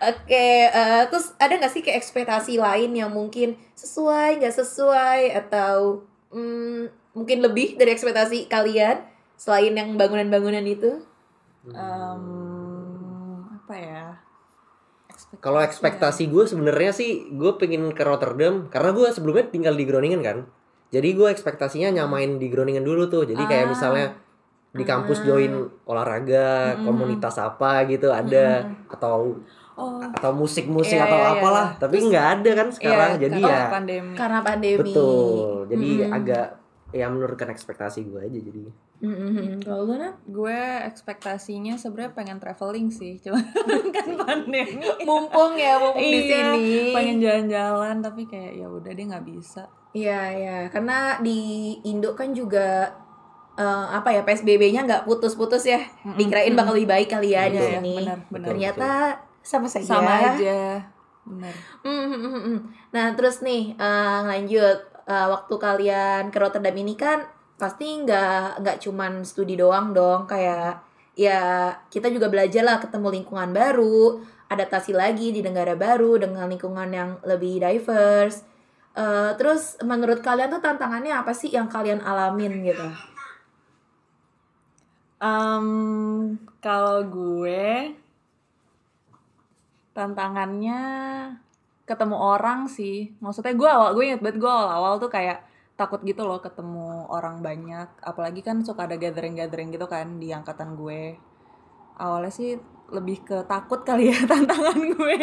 Oke, 0.05 0.47
eh, 0.69 1.03
terus 1.09 1.33
ada 1.39 1.55
nggak 1.57 1.73
sih 1.73 1.81
kayak 1.81 1.97
ekspektasi 1.97 2.61
lain 2.61 2.93
yang 2.93 3.09
mungkin 3.09 3.57
sesuai 3.73 4.37
nggak 4.37 4.53
sesuai 4.53 5.33
atau 5.39 6.05
hmm, 6.33 7.15
mungkin 7.15 7.39
lebih 7.45 7.77
dari 7.77 7.93
ekspektasi 7.93 8.49
kalian 8.49 9.05
selain 9.37 9.77
yang 9.77 9.95
bangunan-bangunan 9.95 10.65
itu? 10.65 11.05
Em, 11.69 12.25
apa 13.63 13.75
ya? 13.77 14.05
Kalau 15.39 15.61
ekspektasi 15.63 16.29
gue 16.33 16.45
sebenarnya 16.49 16.93
sih 16.93 17.31
gue 17.31 17.53
pengen 17.61 17.93
ke 17.93 18.03
Rotterdam 18.03 18.69
karena 18.73 18.91
gue 18.97 19.09
sebelumnya 19.13 19.49
tinggal 19.49 19.77
di 19.77 19.85
Groningen 19.85 20.21
kan. 20.25 20.39
Jadi 20.93 21.09
gue 21.17 21.29
ekspektasinya 21.33 21.89
nyamain 21.93 22.37
di 22.37 22.49
Groningen 22.53 22.85
dulu 22.85 23.09
tuh. 23.09 23.25
Jadi 23.25 23.41
kayak 23.49 23.67
Ah. 23.69 23.71
misalnya 23.73 24.07
di 24.73 24.85
kampus 24.89 25.21
join 25.25 25.69
olahraga, 25.85 26.81
komunitas 26.81 27.37
apa 27.37 27.85
gitu 27.93 28.09
ada 28.09 28.73
atau 28.89 29.37
Oh, 29.75 29.99
atau 30.03 30.31
musik-musik 30.33 30.95
Iya, 30.95 31.07
atau 31.07 31.17
iya, 31.17 31.25
iya, 31.27 31.35
apalah. 31.35 31.69
Tapi 31.77 31.97
nggak 32.03 32.27
ada 32.35 32.51
kan 32.55 32.69
sekarang. 32.69 33.11
iya, 33.11 33.21
Jadi 33.23 33.39
karena 33.39 33.57
ya 33.57 33.67
pandemi. 33.69 34.13
Karena 34.15 34.39
pandemi. 34.41 34.79
betul. 34.79 35.49
Jadi 35.67 35.89
Mm-mm. 35.99 36.13
agak 36.13 36.47
ya 36.91 37.07
menurunkan 37.09 37.49
ekspektasi 37.49 38.05
gue 38.05 38.21
aja 38.21 38.39
jadi. 38.39 38.63
Mm-mm. 39.01 39.59
Kalau 39.59 39.83
lu 39.83 39.95
Nat? 39.97 40.15
gue 40.23 40.59
ekspektasinya 40.87 41.75
sebenarnya 41.75 42.13
pengen 42.13 42.39
traveling 42.39 42.87
sih 42.89 43.19
cuma 43.19 43.41
kan 43.97 44.09
pandemi 44.17 44.77
mumpung 45.03 45.57
ya 45.57 45.75
mumpung 45.77 45.99
di 46.01 46.21
Iya, 46.23 46.55
sini. 46.55 46.93
pengen 46.93 47.17
jalan-jalan 47.19 47.99
tapi 47.99 48.23
kayak 48.25 48.53
ya 48.55 48.67
udah 48.67 48.89
deh 48.89 49.05
nggak 49.05 49.27
bisa 49.27 49.67
Iya 49.91 50.21
iya, 50.31 50.57
karena 50.69 51.19
di 51.19 51.41
Indo 51.83 52.13
kan 52.13 52.31
juga 52.31 52.93
eh, 53.55 53.65
apa 53.91 54.09
ya 54.09 54.23
PSBB-nya 54.23 54.85
nggak 54.85 55.03
putus-putus 55.03 55.65
ya. 55.65 55.81
Dikirain 56.07 56.53
bakal 56.53 56.73
lebih 56.73 56.89
baik 56.91 57.09
kali 57.11 57.33
ya 57.33 57.45
di 57.47 57.57
Iya, 57.57 57.61
iya, 57.61 57.73
sini. 57.75 57.95
benar, 57.99 58.19
benar. 58.29 58.47
Ternyata 58.49 58.89
sama 59.43 59.67
saja. 59.69 59.87
sama 59.87 60.13
aja. 60.35 60.83
Bener 61.23 61.55
Mm, 61.87 62.07
mm, 62.11 62.19
mm, 62.19 62.43
mm. 62.47 62.59
Nah 62.95 63.07
terus 63.15 63.43
nih 63.43 63.75
eh, 63.79 64.21
lanjut. 64.27 64.79
Eh, 65.03 65.27
waktu 65.29 65.55
kalian 65.59 66.31
ke 66.31 66.39
Rotterdam 66.39 66.79
ini 66.79 66.95
kan 66.95 67.27
pasti 67.59 68.07
nggak 68.07 68.63
nggak 68.63 68.77
cuman 68.83 69.23
studi 69.27 69.55
doang 69.59 69.91
dong. 69.95 70.27
Kayak 70.31 70.83
ya 71.19 71.75
kita 71.93 72.09
juga 72.09 72.33
belajar 72.33 72.63
lah 72.65 72.79
ketemu 72.81 73.21
lingkungan 73.21 73.51
baru 73.53 74.23
adaptasi 74.49 74.93
lagi 74.97 75.33
di 75.33 75.41
negara 75.45 75.77
baru 75.77 76.21
dengan 76.21 76.47
lingkungan 76.51 76.91
yang 76.91 77.11
lebih 77.27 77.63
diverse. 77.63 78.47
Eh, 78.93 79.33
terus 79.41 79.81
menurut 79.81 80.21
kalian 80.21 80.53
tuh 80.53 80.61
tantangannya 80.61 81.17
apa 81.17 81.33
sih 81.33 81.49
yang 81.49 81.67
kalian 81.71 82.05
alamin 82.05 82.61
gitu? 82.61 82.89
Em, 85.23 85.67
kalau 86.59 87.07
gue 87.07 87.95
tantangannya 89.93 90.81
ketemu 91.85 92.17
orang 92.17 92.67
sih. 92.69 93.13
Maksudnya 93.21 93.55
gue 93.57 93.71
awal 93.71 93.91
gue 93.97 94.05
inget 94.09 94.21
banget 94.25 94.39
gue 94.41 94.51
awal 94.51 94.69
awal 94.73 94.95
tuh 95.03 95.13
kayak 95.13 95.45
takut 95.77 96.01
gitu 96.05 96.25
loh 96.25 96.41
ketemu 96.41 97.09
orang 97.09 97.41
banyak. 97.45 97.89
Apalagi 98.05 98.41
kan 98.45 98.61
suka 98.65 98.89
ada 98.89 98.97
gathering 98.97 99.37
gathering 99.37 99.73
gitu 99.73 99.87
kan 99.89 100.21
di 100.21 100.33
angkatan 100.33 100.75
gue. 100.77 101.17
Awalnya 102.01 102.33
sih 102.33 102.57
lebih 102.93 103.25
ke 103.25 103.41
takut 103.49 103.81
kali 103.83 104.13
ya 104.13 104.19
tantangan 104.31 104.77
gue 104.77 105.19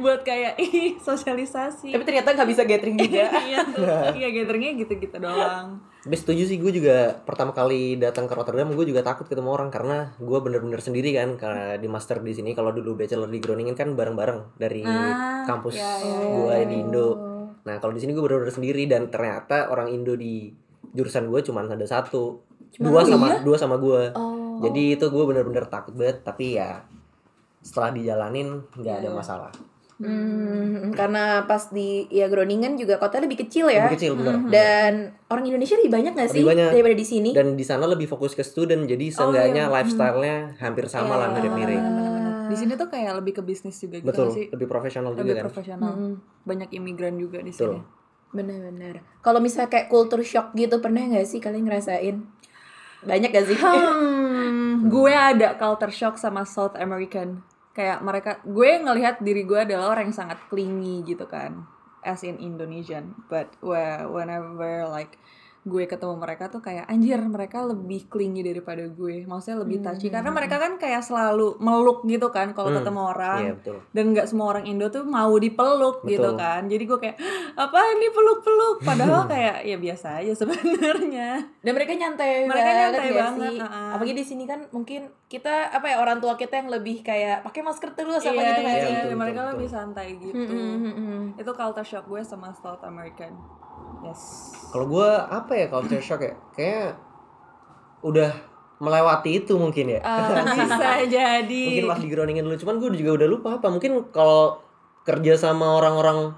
buat 0.00 0.24
kayak 0.24 0.56
ih 0.56 0.96
sosialisasi 0.98 1.92
tapi 1.92 2.04
ternyata 2.08 2.32
nggak 2.32 2.48
bisa 2.48 2.62
gathering 2.64 2.96
juga 3.04 3.28
iya 3.44 3.60
tuh 3.62 3.84
iya 4.16 4.28
gatheringnya 4.32 4.72
gitu-gitu 4.80 5.16
doang 5.20 5.84
Tapi 6.00 6.16
setuju 6.16 6.48
sih 6.48 6.56
gue 6.56 6.72
juga 6.72 7.12
pertama 7.28 7.52
kali 7.52 8.00
datang 8.00 8.24
ke 8.24 8.32
Rotterdam 8.32 8.72
gue 8.72 8.88
juga 8.88 9.04
takut 9.04 9.28
ketemu 9.28 9.52
orang 9.52 9.68
karena 9.68 10.16
gue 10.16 10.38
bener-bener 10.40 10.80
sendiri 10.80 11.12
kan 11.12 11.36
karena 11.36 11.76
di 11.76 11.92
master 11.92 12.24
di 12.24 12.32
sini 12.32 12.56
kalau 12.56 12.72
dulu 12.72 12.96
bachelor 12.96 13.28
di 13.28 13.36
Groningen 13.36 13.76
kan 13.76 13.92
bareng-bareng 13.92 14.56
dari 14.56 14.80
Ah, 14.80 15.44
kampus 15.44 15.76
iya, 15.76 16.00
iya, 16.00 16.16
gue 16.24 16.54
iya. 16.56 16.64
di 16.64 16.76
Indo. 16.80 17.08
Nah 17.68 17.76
kalau 17.84 17.92
di 17.92 18.00
sini 18.00 18.16
gue 18.16 18.24
bener-bener 18.24 18.48
sendiri 18.48 18.88
dan 18.88 19.12
ternyata 19.12 19.68
orang 19.68 19.92
Indo 19.92 20.16
di 20.16 20.48
jurusan 20.96 21.28
gue 21.28 21.44
cuma 21.44 21.68
ada 21.68 21.84
satu, 21.84 22.40
dua 22.80 23.04
oh 23.04 23.06
sama 23.06 23.26
iya? 23.36 23.38
dua 23.44 23.56
sama 23.60 23.76
gue. 23.76 24.02
oh 24.16 24.56
Jadi 24.64 24.96
itu 24.96 25.04
gue 25.04 25.24
bener-bener 25.28 25.68
takut 25.68 25.92
banget 25.92 26.24
tapi 26.24 26.56
ya 26.56 26.80
setelah 27.60 27.90
dijalanin 27.90 28.64
nggak 28.72 28.94
ada 28.98 29.06
Iya. 29.06 29.14
masalah. 29.14 29.52
Hmm, 30.00 30.90
karena 30.90 31.44
pas 31.44 31.68
di 31.68 32.08
ya 32.08 32.24
Groningen 32.24 32.72
juga 32.74 32.96
kotanya 32.96 33.28
lebih 33.28 33.44
kecil 33.44 33.68
ya 33.68 33.84
Lebih 33.84 33.94
kecil 33.94 34.12
bener. 34.16 34.48
dan 34.48 34.92
orang 35.28 35.44
Indonesia 35.44 35.76
lebih 35.76 35.92
banyak 35.92 36.12
gak 36.14 36.30
sih 36.30 36.40
Lebih 36.40 36.48
banyak. 36.50 36.68
daripada 36.72 36.96
di 36.96 37.04
sini 37.04 37.30
Dan 37.30 37.52
di 37.52 37.60
sana 37.60 37.84
lebih 37.84 38.08
fokus 38.08 38.32
ke 38.32 38.40
student 38.40 38.88
jadi 38.88 39.06
seenggaknya 39.06 39.68
lifestyle-nya 39.68 40.56
hampir 40.56 40.88
sama 40.88 41.14
lah 41.14 41.28
Iya, 41.28 41.34
mirip-mirip. 41.36 41.82
Di 42.48 42.56
sini 42.56 42.72
tuh 42.74 42.88
kayak 42.88 43.12
lebih 43.20 43.32
ke 43.34 43.42
bisnis 43.44 43.76
juga 43.76 44.00
gitu 44.00 44.08
Betul, 44.08 44.26
sih 44.32 44.46
lebih 44.48 44.66
profesional 44.66 45.12
lebih 45.12 45.20
juga 45.22 45.34
kan. 45.36 45.44
profesional 45.46 45.92
Mm-mm. 45.92 46.12
banyak 46.42 46.68
imigran 46.72 47.14
juga 47.14 47.38
di 47.38 47.52
Betul. 47.52 47.76
sini 47.76 47.80
Bener-bener. 48.32 48.94
Kalau 49.20 49.36
misalnya 49.38 49.68
kayak 49.68 49.86
culture 49.86 50.24
shock 50.24 50.54
gitu 50.54 50.80
pernah 50.80 51.04
nggak 51.04 51.28
sih 51.28 51.38
kalian 51.38 51.68
ngerasain? 51.68 52.16
Banyak 53.02 53.28
gak 53.28 53.44
sih? 53.44 53.56
Hmm, 53.56 54.88
gue 54.92 55.12
ada 55.12 55.56
culture 55.56 55.90
shock 55.90 56.16
sama 56.16 56.40
South 56.42 56.72
American. 56.74 57.44
Kayak 57.80 58.04
mereka, 58.04 58.30
gue 58.44 58.70
ngelihat 58.76 59.24
diri 59.24 59.48
gue 59.48 59.56
adalah 59.64 59.96
orang 59.96 60.12
yang 60.12 60.18
sangat 60.20 60.36
clingy 60.52 61.00
gitu 61.08 61.24
kan, 61.24 61.64
as 62.04 62.20
in 62.20 62.36
Indonesian. 62.36 63.16
But 63.32 63.56
whe- 63.64 64.04
whenever 64.04 64.84
like 64.84 65.16
gue 65.62 65.84
ketemu 65.84 66.16
mereka 66.16 66.48
tuh 66.48 66.58
kayak 66.58 66.86
anjir 66.86 67.20
mereka 67.20 67.60
lebih 67.62 68.06
clingy 68.06 68.40
daripada 68.40 68.80
gue 68.82 69.22
maksudnya 69.22 69.60
lebih 69.60 69.78
touchy 69.80 70.08
karena 70.08 70.28
mereka 70.30 70.56
kan 70.56 70.74
kayak 70.74 71.00
selalu 71.00 71.56
meluk 71.58 72.00
gitu 72.02 72.28
kan 72.28 72.50
kalau 72.50 72.68
Hmm. 72.68 72.80
ketemu 72.80 73.00
orang 73.06 73.38
Iya 73.40 73.52
betul. 73.54 73.76
dan 73.90 74.04
nggak 74.08 74.26
semua 74.26 74.46
orang 74.48 74.64
Indo 74.64 74.88
tuh 74.88 75.02
mau 75.02 75.28
dipeluk 75.34 76.00
gitu 76.02 76.22
Betul. 76.26 76.38
kan 76.38 76.64
jadi 76.64 76.80
gue 76.82 76.98
kayak 76.98 77.16
apa 77.54 77.78
ini 77.90 78.06
peluk-peluk 78.08 78.76
padahal 78.80 79.22
kayak 79.28 79.56
ya 79.62 79.76
biasa 79.76 80.08
aja 80.18 80.32
sebenarnya 80.34 81.30
Dan 81.60 81.72
mereka 81.72 81.92
nyantai 81.94 82.46
Mereka 82.46 82.70
nyantai 82.72 83.04
ya 83.04 83.14
banget, 83.20 83.50
sih. 83.50 83.58
uh-uh. 83.60 83.90
Apalagi 83.92 84.14
di 84.14 84.24
sini 84.24 84.44
kan 84.44 84.64
mungkin 84.70 85.00
kita 85.26 85.70
apa 85.70 85.86
ya 85.86 85.96
orang 85.98 86.18
tua 86.18 86.34
kita 86.34 86.56
yang 86.56 86.68
lebih 86.68 87.00
kayak 87.00 87.42
pakai 87.42 87.60
masker 87.60 87.92
terus 87.92 88.22
apa 88.22 88.32
iya, 88.32 88.48
gitu 88.50 88.60
kan 88.60 88.64
iya, 88.66 88.80
sih. 88.80 88.88
betul, 88.88 89.04
betul, 89.04 89.18
mereka 89.18 89.38
betul. 89.38 89.52
lebih 89.52 89.68
santai 89.68 90.08
gitu 90.16 90.38
Mm, 90.40 91.36
itu 91.36 91.50
culture 91.50 91.84
shock 91.86 92.04
gue 92.06 92.22
sama 92.22 92.48
South 92.54 92.80
American 92.82 93.36
yes 94.00 94.22
Kalau 94.70 94.86
gue 94.86 95.08
apa 95.08 95.52
ya 95.52 95.66
culture 95.66 95.98
shock 95.98 96.22
ya? 96.22 96.34
Kayak 96.52 96.94
udah 98.00 98.30
melewati 98.78 99.42
itu 99.42 99.54
mungkin 99.54 99.92
ya. 99.92 100.00
Ah, 100.00 100.40
bisa 100.56 101.04
jadi 101.04 101.62
mungkin 101.66 101.86
pas 101.86 102.00
digroundingin 102.00 102.44
dulu. 102.44 102.56
Cuman 102.56 102.74
gue 102.78 102.88
juga 102.94 103.18
udah 103.18 103.28
lupa 103.28 103.48
apa. 103.58 103.66
Mungkin 103.66 104.08
kalau 104.08 104.62
kerja 105.02 105.34
sama 105.34 105.74
orang-orang 105.74 106.32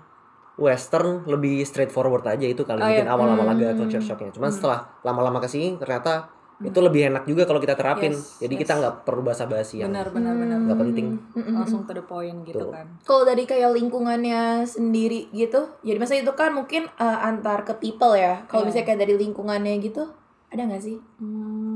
Western 0.57 1.25
lebih 1.25 1.63
straightforward 1.63 2.25
aja 2.27 2.45
itu 2.45 2.63
kali 2.63 2.79
Oh, 2.79 2.85
mungkin 2.85 3.07
iya. 3.07 3.13
awal-awal 3.13 3.47
Hmm. 3.47 3.55
agak 3.55 3.71
culture 3.77 4.01
shocknya. 4.01 4.33
Cuman 4.33 4.49
setelah 4.49 4.91
lama-lama 5.01 5.39
ke 5.39 5.49
sini 5.49 5.77
ternyata 5.77 6.29
itu 6.63 6.79
lebih 6.79 7.03
enak 7.09 7.25
juga 7.25 7.43
kalau 7.43 7.59
kita 7.59 7.75
terapin. 7.75 8.11
Yes, 8.11 8.39
Jadi 8.39 8.55
yes. 8.55 8.61
kita 8.61 8.73
nggak 8.77 8.95
perlu 9.03 9.23
basa-basi 9.23 9.81
yang 9.81 9.91
benar 9.91 10.09
benar 10.09 10.35
benar 10.35 10.59
nggak 10.61 10.79
penting. 10.79 11.07
langsung 11.53 11.83
to 11.83 11.93
the 11.93 12.03
point 12.03 12.43
gitu 12.43 12.59
Betul. 12.61 12.71
kan 12.71 12.87
Kalau 13.03 13.23
dari 13.25 13.43
kayak 13.43 13.71
lingkungannya 13.73 14.43
sendiri 14.65 15.27
gitu, 15.31 15.67
jadi 15.81 15.97
masa 15.97 16.15
itu 16.15 16.33
kan 16.33 16.51
mungkin 16.51 16.87
eh, 16.89 17.19
antar 17.21 17.63
ke 17.63 17.75
people 17.77 18.13
ya. 18.13 18.47
Kalau 18.47 18.63
Iya. 18.63 18.69
misalnya 18.69 18.87
kayak 18.87 19.01
dari 19.01 19.15
lingkungannya 19.17 19.75
gitu, 19.81 20.03
ada 20.49 20.63
nggak 20.63 20.83
sih? 20.83 20.97
hmm. 21.19 21.72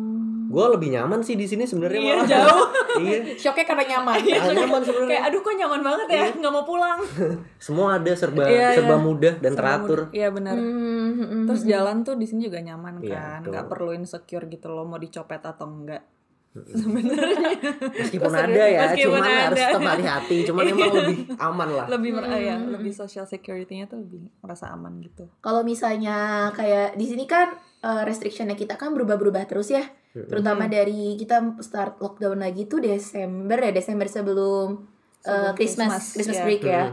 Gue 0.46 0.64
lebih 0.68 0.88
nyaman 0.90 1.20
sih 1.20 1.34
di 1.34 1.44
sini 1.44 1.62
sebenarnya 1.62 1.98
Iya, 1.98 2.14
malah. 2.14 2.26
jauh. 2.26 2.66
iya. 3.02 3.18
Shocknya 3.34 3.64
karena 3.64 3.84
nyaman. 3.88 4.14
Ah, 4.16 4.52
nyaman 4.52 4.80
sebenarnya. 4.80 5.10
kayak 5.12 5.24
aduh 5.26 5.40
kok 5.40 5.54
nyaman 5.54 5.80
banget 5.80 6.06
ya 6.08 6.24
nggak 6.32 6.52
mau 6.52 6.62
pulang 6.62 6.98
Semua 7.66 7.86
ada 7.94 8.12
serba 8.12 8.44
Iya, 8.44 8.74
serba 8.74 8.94
iya. 8.94 9.02
mudah 9.02 9.34
dan 9.36 9.52
Sama 9.52 9.60
teratur. 9.60 9.98
muda. 10.02 10.12
iya 10.12 10.28
benar 10.28 10.54
Hmm, 10.54 10.72
hmm, 11.12 11.12
hmm. 11.20 11.44
terus 11.44 11.62
jalan 11.64 11.96
tuh 12.00 12.14
di 12.14 12.24
sini 12.24 12.40
juga 12.44 12.58
nyaman 12.58 12.98
Iya, 12.98 13.18
kan 13.36 13.40
nggak 13.44 13.64
perlu 13.66 13.90
insecure 13.92 14.46
gitu 14.46 14.66
loh 14.68 14.84
mau 14.84 14.96
dicopet 14.96 15.40
atau 15.40 15.66
enggak 15.66 16.02
Meskipun 16.56 18.26
Kok 18.26 18.40
ada 18.40 18.64
ya, 18.66 18.80
Meskipun 18.88 19.12
cuman 19.12 19.28
harus 19.44 19.58
ada. 19.58 19.68
tetap 19.68 19.90
hati-hati. 19.92 20.36
Cuman 20.42 20.62
emang 20.66 20.88
lebih 20.94 21.16
aman 21.36 21.68
lah. 21.70 21.86
lebih 21.86 22.10
mer- 22.12 22.24
Hmm. 22.26 22.40
ya 22.40 22.56
lebih 22.58 22.92
social 22.92 23.24
security-nya 23.24 23.84
tuh 23.86 24.00
lebih 24.00 24.24
merasa 24.40 24.70
aman 24.70 24.96
gitu 24.98 25.28
Kalau 25.38 25.60
misalnya 25.62 26.16
kayak 26.50 26.96
di 26.96 27.04
sini 27.04 27.24
kan 27.24 27.52
eh, 27.78 28.02
restrictionnya 28.02 28.54
kita 28.54 28.74
kan 28.74 28.90
berubah-berubah 28.90 29.44
terus 29.46 29.68
ya. 29.68 29.84
Terutama 30.24 30.64
dari 30.66 31.20
kita 31.20 31.60
start 31.60 32.00
lockdown 32.00 32.40
lagi 32.40 32.64
tuh 32.64 32.80
Desember 32.80 33.60
ya, 33.60 33.70
Desember 33.70 34.08
sebelum 34.08 34.88
Sebelum 35.20 35.58
Christmas 35.58 35.90
Christmas, 35.90 36.14
Christmas 36.14 36.38
ya. 36.38 36.44
break 36.46 36.62
ya. 36.62 36.84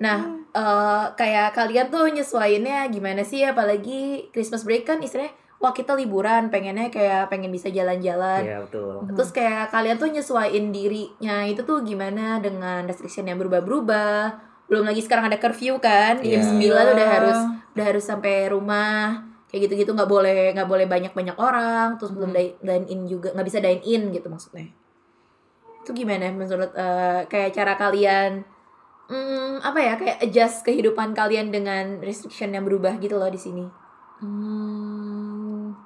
Nah, 0.00 0.18
eh, 0.50 1.04
kayak 1.12 1.52
kalian 1.52 1.86
tuh 1.86 2.08
nyesuainnya 2.08 2.88
gimana 2.88 3.20
sih? 3.20 3.44
Apalagi 3.44 4.32
Christmas 4.32 4.64
break 4.64 4.88
kan 4.88 5.04
istilahnya, 5.04 5.36
wah 5.60 5.70
kita 5.70 5.92
liburan, 5.92 6.48
pengennya 6.48 6.88
kayak 6.88 7.28
pengen 7.28 7.52
bisa 7.52 7.68
jalan-jalan. 7.68 8.42
Iya 8.42 8.58
betul. 8.64 9.12
Terus 9.12 9.30
kayak 9.30 9.70
kalian 9.70 10.00
tuh 10.00 10.08
nyesuaiin 10.08 10.72
dirinya 10.72 11.44
itu 11.44 11.62
tuh 11.62 11.84
gimana 11.84 12.40
dengan 12.40 12.88
restriction 12.88 13.28
yang 13.28 13.36
berubah-berubah. 13.36 14.40
Belum 14.72 14.88
lagi 14.88 15.04
sekarang 15.04 15.28
ada 15.28 15.36
curfew 15.36 15.76
kan, 15.76 16.16
jam 16.24 16.40
Iya. 16.40 16.48
9 16.48 16.96
udah 16.96 17.08
harus 17.12 17.38
udah 17.76 17.84
harus 17.84 18.04
sampai 18.08 18.48
rumah. 18.48 19.20
Kayak 19.52 19.68
gitu-gitu 19.68 19.92
nggak 19.92 20.08
boleh 20.08 20.56
nggak 20.56 20.64
boleh 20.64 20.88
banyak-banyak 20.88 21.36
orang, 21.36 22.00
terus 22.00 22.16
belum 22.16 22.32
di- 22.32 22.56
dine 22.64 22.88
in 22.88 23.04
juga 23.04 23.36
nggak 23.36 23.46
bisa 23.46 23.60
dine 23.60 23.84
in 23.84 24.08
gitu 24.08 24.32
maksudnya. 24.32 24.72
Itu 25.84 25.92
gimana 25.92 26.32
menurut 26.32 26.72
eh, 26.72 27.28
kayak 27.28 27.52
cara 27.52 27.76
kalian 27.76 28.48
hmm, 29.12 29.60
apa 29.60 29.78
ya 29.78 29.94
kayak 30.00 30.24
adjust 30.24 30.64
kehidupan 30.64 31.12
kalian 31.12 31.52
dengan 31.52 32.00
restriction 32.00 32.56
yang 32.56 32.64
berubah 32.64 32.96
gitu 32.96 33.20
loh 33.20 33.28
di 33.28 33.36
sini. 33.36 33.68
Hmm, 34.24 35.76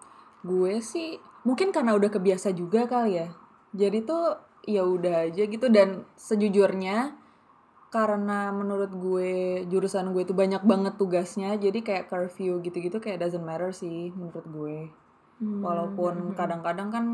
gue 0.47 0.79
sih 0.79 1.19
mungkin 1.43 1.75
karena 1.75 1.99
udah 1.99 2.07
kebiasa 2.07 2.55
juga 2.55 2.87
kali 2.87 3.19
ya. 3.19 3.29
Jadi 3.75 4.07
tuh 4.07 4.39
ya 4.63 4.87
udah 4.87 5.27
aja 5.27 5.43
gitu 5.43 5.67
dan 5.75 6.07
sejujurnya 6.15 7.26
karena 7.87 8.51
menurut 8.51 8.91
gue 8.91 9.33
jurusan 9.67 10.11
gue 10.11 10.27
itu 10.27 10.35
banyak 10.35 10.61
banget 10.63 10.99
tugasnya 10.99 11.55
jadi 11.55 11.79
kayak 11.81 12.07
curfew 12.07 12.59
gitu-gitu 12.61 12.99
kayak 12.99 13.23
doesn't 13.23 13.43
matter 13.43 13.71
sih 13.71 14.11
menurut 14.13 14.45
gue. 14.45 14.79
Hmm. 15.39 15.61
Walaupun 15.63 16.35
kadang-kadang 16.35 16.89
kan 16.91 17.05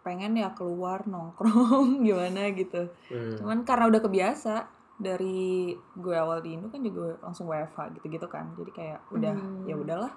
pengen 0.00 0.32
ya 0.34 0.56
keluar 0.56 1.04
nongkrong 1.04 2.00
gimana 2.06 2.48
gitu. 2.50 2.88
Hmm. 3.12 3.36
Cuman 3.36 3.58
karena 3.62 3.86
udah 3.86 4.00
kebiasa 4.00 4.54
dari 4.96 5.72
gue 5.76 6.16
awal 6.16 6.40
di 6.40 6.56
Indo 6.56 6.68
kan 6.68 6.80
juga 6.80 7.16
langsung 7.20 7.48
WFH 7.48 8.00
gitu-gitu 8.00 8.26
kan. 8.26 8.52
Jadi 8.56 8.70
kayak 8.70 9.00
udah 9.12 9.34
Hmm. 9.36 9.64
ya 9.64 9.76
udahlah 9.76 10.12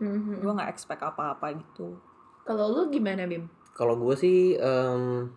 Mhm. 0.00 0.40
gue 0.40 0.48
nggak 0.50 0.72
expect 0.72 1.04
apa-apa 1.04 1.60
gitu 1.60 1.92
Kalau 2.40 2.72
lu 2.72 2.88
gimana 2.88 3.28
Bim? 3.28 3.44
Kalau 3.76 3.94
gue 3.94 4.16
sih 4.16 4.56
em, 4.56 5.28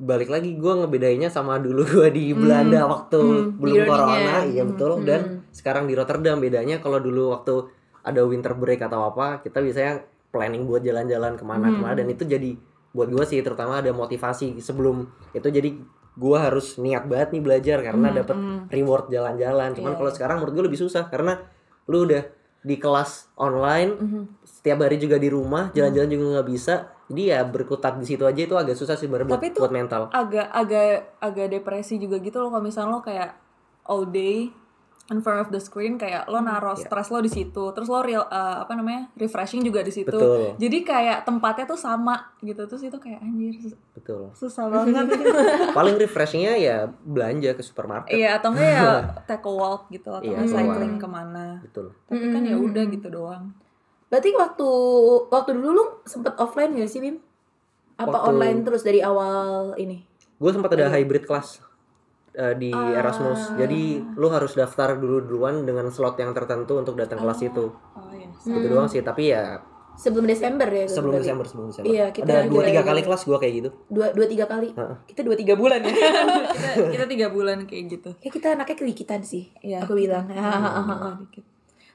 balik 0.00 0.32
lagi 0.32 0.56
gue 0.56 0.72
ngebedainnya 0.74 1.28
sama 1.28 1.60
dulu 1.60 1.84
gue 1.84 2.08
di 2.08 2.32
Belanda 2.32 2.88
waktu 2.88 3.20
Hmm, 3.20 3.60
belum 3.60 3.76
di 3.76 3.84
corona, 3.84 4.34
iya 4.42 4.62
betul. 4.64 4.90
Hmm. 4.96 5.04
Dan 5.04 5.20
sekarang 5.50 5.84
di 5.84 5.92
Rotterdam 5.92 6.40
bedanya 6.40 6.80
kalau 6.80 6.96
dulu 6.98 7.30
waktu 7.30 7.68
ada 8.00 8.24
winter 8.24 8.56
break 8.56 8.80
atau 8.80 9.04
apa 9.06 9.38
kita 9.38 9.60
biasanya 9.60 10.00
planning 10.30 10.64
buat 10.64 10.80
jalan-jalan 10.80 11.36
ke 11.36 11.44
mana 11.44 11.68
Hmm. 11.68 11.84
dan 11.92 12.06
itu 12.06 12.24
jadi 12.24 12.56
buat 12.90 13.06
gue 13.06 13.22
sih 13.22 13.38
terutama 13.38 13.78
ada 13.78 13.92
motivasi 13.92 14.56
sebelum 14.58 15.04
itu 15.30 15.46
jadi 15.46 15.68
gue 16.10 16.36
harus 16.36 16.74
niat 16.76 17.06
banget 17.06 17.30
nih 17.30 17.42
belajar 17.44 17.78
karena 17.80 18.08
Hmm, 18.08 18.16
dapat 18.16 18.36
hmm. 18.36 18.60
reward 18.68 19.06
jalan-jalan. 19.08 19.68
Cuman 19.72 19.92
Iya. 19.94 19.98
kalau 19.98 20.10
sekarang 20.10 20.36
menurut 20.38 20.54
gue 20.54 20.64
lebih 20.66 20.80
susah 20.80 21.06
karena 21.06 21.38
lu 21.86 22.02
udah 22.02 22.24
di 22.60 22.76
kelas 22.76 23.30
online 23.36 23.90
Mhm. 23.94 24.22
setiap 24.42 24.80
hari 24.80 24.96
juga 24.96 25.16
di 25.16 25.28
rumah 25.28 25.70
jalan-jalan 25.70 26.08
juga 26.08 26.24
nggak 26.34 26.48
bisa 26.48 26.74
jadi 27.10 27.22
ya 27.28 27.40
berkutat 27.42 27.94
di 27.96 28.06
situ 28.06 28.22
aja 28.22 28.38
itu 28.38 28.54
agak 28.54 28.74
susah 28.74 28.94
sih 28.94 29.04
sebenarnya 29.04 29.26
buat, 29.26 29.36
Tapi 29.36 29.46
itu- 29.48 29.58
buat 29.58 29.72
mental 29.72 30.02
agak 30.10 30.46
agak 30.48 30.88
agak 31.18 31.46
depresi 31.50 31.94
juga 31.96 32.16
gitu 32.18 32.38
loh 32.38 32.48
kalau 32.48 32.62
misalnya 32.62 32.90
lo 32.90 33.00
kayak 33.00 33.34
all 33.84 34.04
day 34.04 34.48
in 35.08 35.18
front 35.18 35.42
of 35.42 35.50
the 35.50 35.58
screen 35.58 35.98
kayak 35.98 36.22
lo 36.24 36.38
naruh 36.38 36.70
Iya. 36.72 36.86
stres 36.86 37.10
lo 37.10 37.18
di 37.18 37.26
situ 37.26 37.74
terus 37.74 37.86
lo 37.86 37.98
real 37.98 38.22
uh, 38.22 38.62
apa 38.62 38.72
namanya 38.72 39.10
refreshing 39.12 39.58
juga 39.60 39.82
di 39.82 39.90
situ 39.90 40.06
Betul. 40.08 40.54
jadi 40.54 40.78
kayak 40.80 41.18
tempatnya 41.24 41.66
tuh 41.66 41.74
sama 41.74 42.14
gitu 42.38 42.62
terus 42.62 42.78
itu 42.80 42.94
kayak 42.94 43.18
anjir 43.18 43.58
sus- 43.58 43.74
betul 43.90 44.30
susah 44.32 44.70
banget 44.70 45.10
paling 45.76 45.98
refreshingnya 45.98 46.54
ya 46.54 46.76
belanja 46.86 47.50
ke 47.50 47.60
supermarket 47.60 48.14
iya 48.14 48.38
atau 48.38 48.54
enggak 48.54 48.70
ya 48.70 48.86
take 49.28 49.42
a 49.42 49.50
walk 49.50 49.90
gitu 49.90 50.08
atau 50.08 50.22
Iya, 50.22 50.36
enggak 50.36 50.46
keluar. 50.48 50.62
cycling 50.70 50.94
ke 50.96 51.08
mana 51.08 51.46
betul 51.60 51.86
tapi 52.06 52.24
kan 52.28 52.42
ya 52.44 52.54
Mm. 52.54 52.66
udah 52.70 52.84
gitu 52.88 53.08
doang 53.10 53.44
Berarti 54.10 54.34
waktu 54.34 54.68
waktu 55.28 55.50
dulu 55.54 55.68
lu 55.70 55.84
sempet 56.02 56.34
offline 56.34 56.74
gak 56.74 56.86
sih 56.86 56.98
Bim? 56.98 57.16
Apa 57.94 58.10
Waktu- 58.10 58.28
online 58.28 58.58
terus 58.62 58.82
dari 58.82 59.00
awal 59.00 59.72
ini? 59.76 60.02
gue 60.36 60.50
sempat 60.50 60.72
ada 60.72 60.88
hybrid 60.88 61.24
kelas 61.24 61.60
eh, 62.32 62.56
di 62.56 62.70
Ah. 62.70 62.96
Erasmus 62.96 63.52
jadi 63.54 63.80
lu 64.10 64.26
harus 64.26 64.54
daftar 64.54 64.96
dulu 64.96 65.20
duluan 65.20 65.62
dengan 65.62 65.84
slot 65.86 66.16
yang 66.16 66.32
tertentu 66.32 66.74
untuk 66.74 66.96
datang 66.96 67.20
kelas 67.20 67.44
itu 67.44 67.68
oh 67.68 68.08
iya 68.10 68.24
itu 68.32 68.66
doang 68.66 68.88
sih 68.88 69.00
tapi 69.00 69.28
ya 69.28 69.60
Sebelum 69.92 70.24
Desember 70.24 70.64
ya? 70.64 70.88
sebelum 70.88 71.12
berarti? 71.12 71.28
Desember 71.28 71.44
sebelum 71.44 71.66
Desember 71.68 71.92
Iya, 71.92 72.06
kita 72.08 72.24
ada 72.24 72.48
dua 72.48 72.62
tiga 72.64 72.80
kali 72.80 73.00
kelas 73.02 73.22
gue 73.22 73.36
kayak 73.36 73.54
gitu 73.54 73.70
Dua, 73.86 74.06
dua 74.10 74.24
tiga 74.24 74.48
kali. 74.48 74.72
Heeh. 74.72 74.96
Kita 75.04 75.20
dua 75.20 75.36
tiga 75.36 75.54
bulan 75.54 75.78
ya. 75.78 75.92
kita 76.56 76.68
kita 76.88 77.04
tiga 77.06 77.26
bulan 77.28 77.56
kayak 77.68 77.84
gitu 77.90 78.10
ya 78.16 78.30
kita 78.32 78.46
anaknya 78.50 78.76
kelikitan 78.78 79.20
sih. 79.20 79.52
Iya. 79.60 79.84
Aku 79.84 79.92
bilang. 79.92 80.24
dikit. 81.20 81.44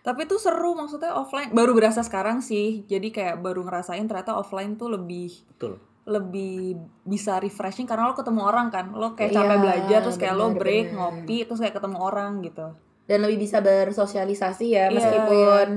Tapi 0.05 0.29
itu 0.29 0.37
seru 0.37 0.77
maksudnya 0.77 1.17
offline 1.17 1.49
baru 1.49 1.73
berasa 1.73 2.05
sekarang 2.05 2.45
sih. 2.45 2.85
Jadi 2.85 3.09
kayak 3.09 3.41
baru 3.41 3.65
ngerasain 3.65 4.05
ternyata 4.05 4.37
offline 4.37 4.77
tuh 4.77 4.93
lebih 4.93 5.33
betul 5.49 5.81
lebih 6.05 6.77
bisa 7.01 7.41
refreshing 7.41 7.89
karena 7.89 8.05
lo 8.05 8.13
ketemu 8.13 8.45
orang 8.45 8.69
kan. 8.69 8.93
Lo 8.93 9.17
kayak 9.17 9.33
Iya, 9.33 9.37
capek 9.41 9.57
belajar 9.57 9.99
terus 10.05 10.17
kayak 10.21 10.35
lo 10.37 10.53
benar, 10.53 10.61
break, 10.61 10.85
benar. 10.93 10.97
ngopi 11.01 11.37
terus 11.49 11.59
kayak 11.65 11.75
ketemu 11.81 11.97
orang 11.97 12.31
gitu. 12.45 12.67
Dan 13.09 13.17
lebih 13.25 13.37
bisa 13.41 13.57
bersosialisasi 13.65 14.65
ya 14.69 14.85
Iya, 14.89 14.93
meskipun 14.93 15.67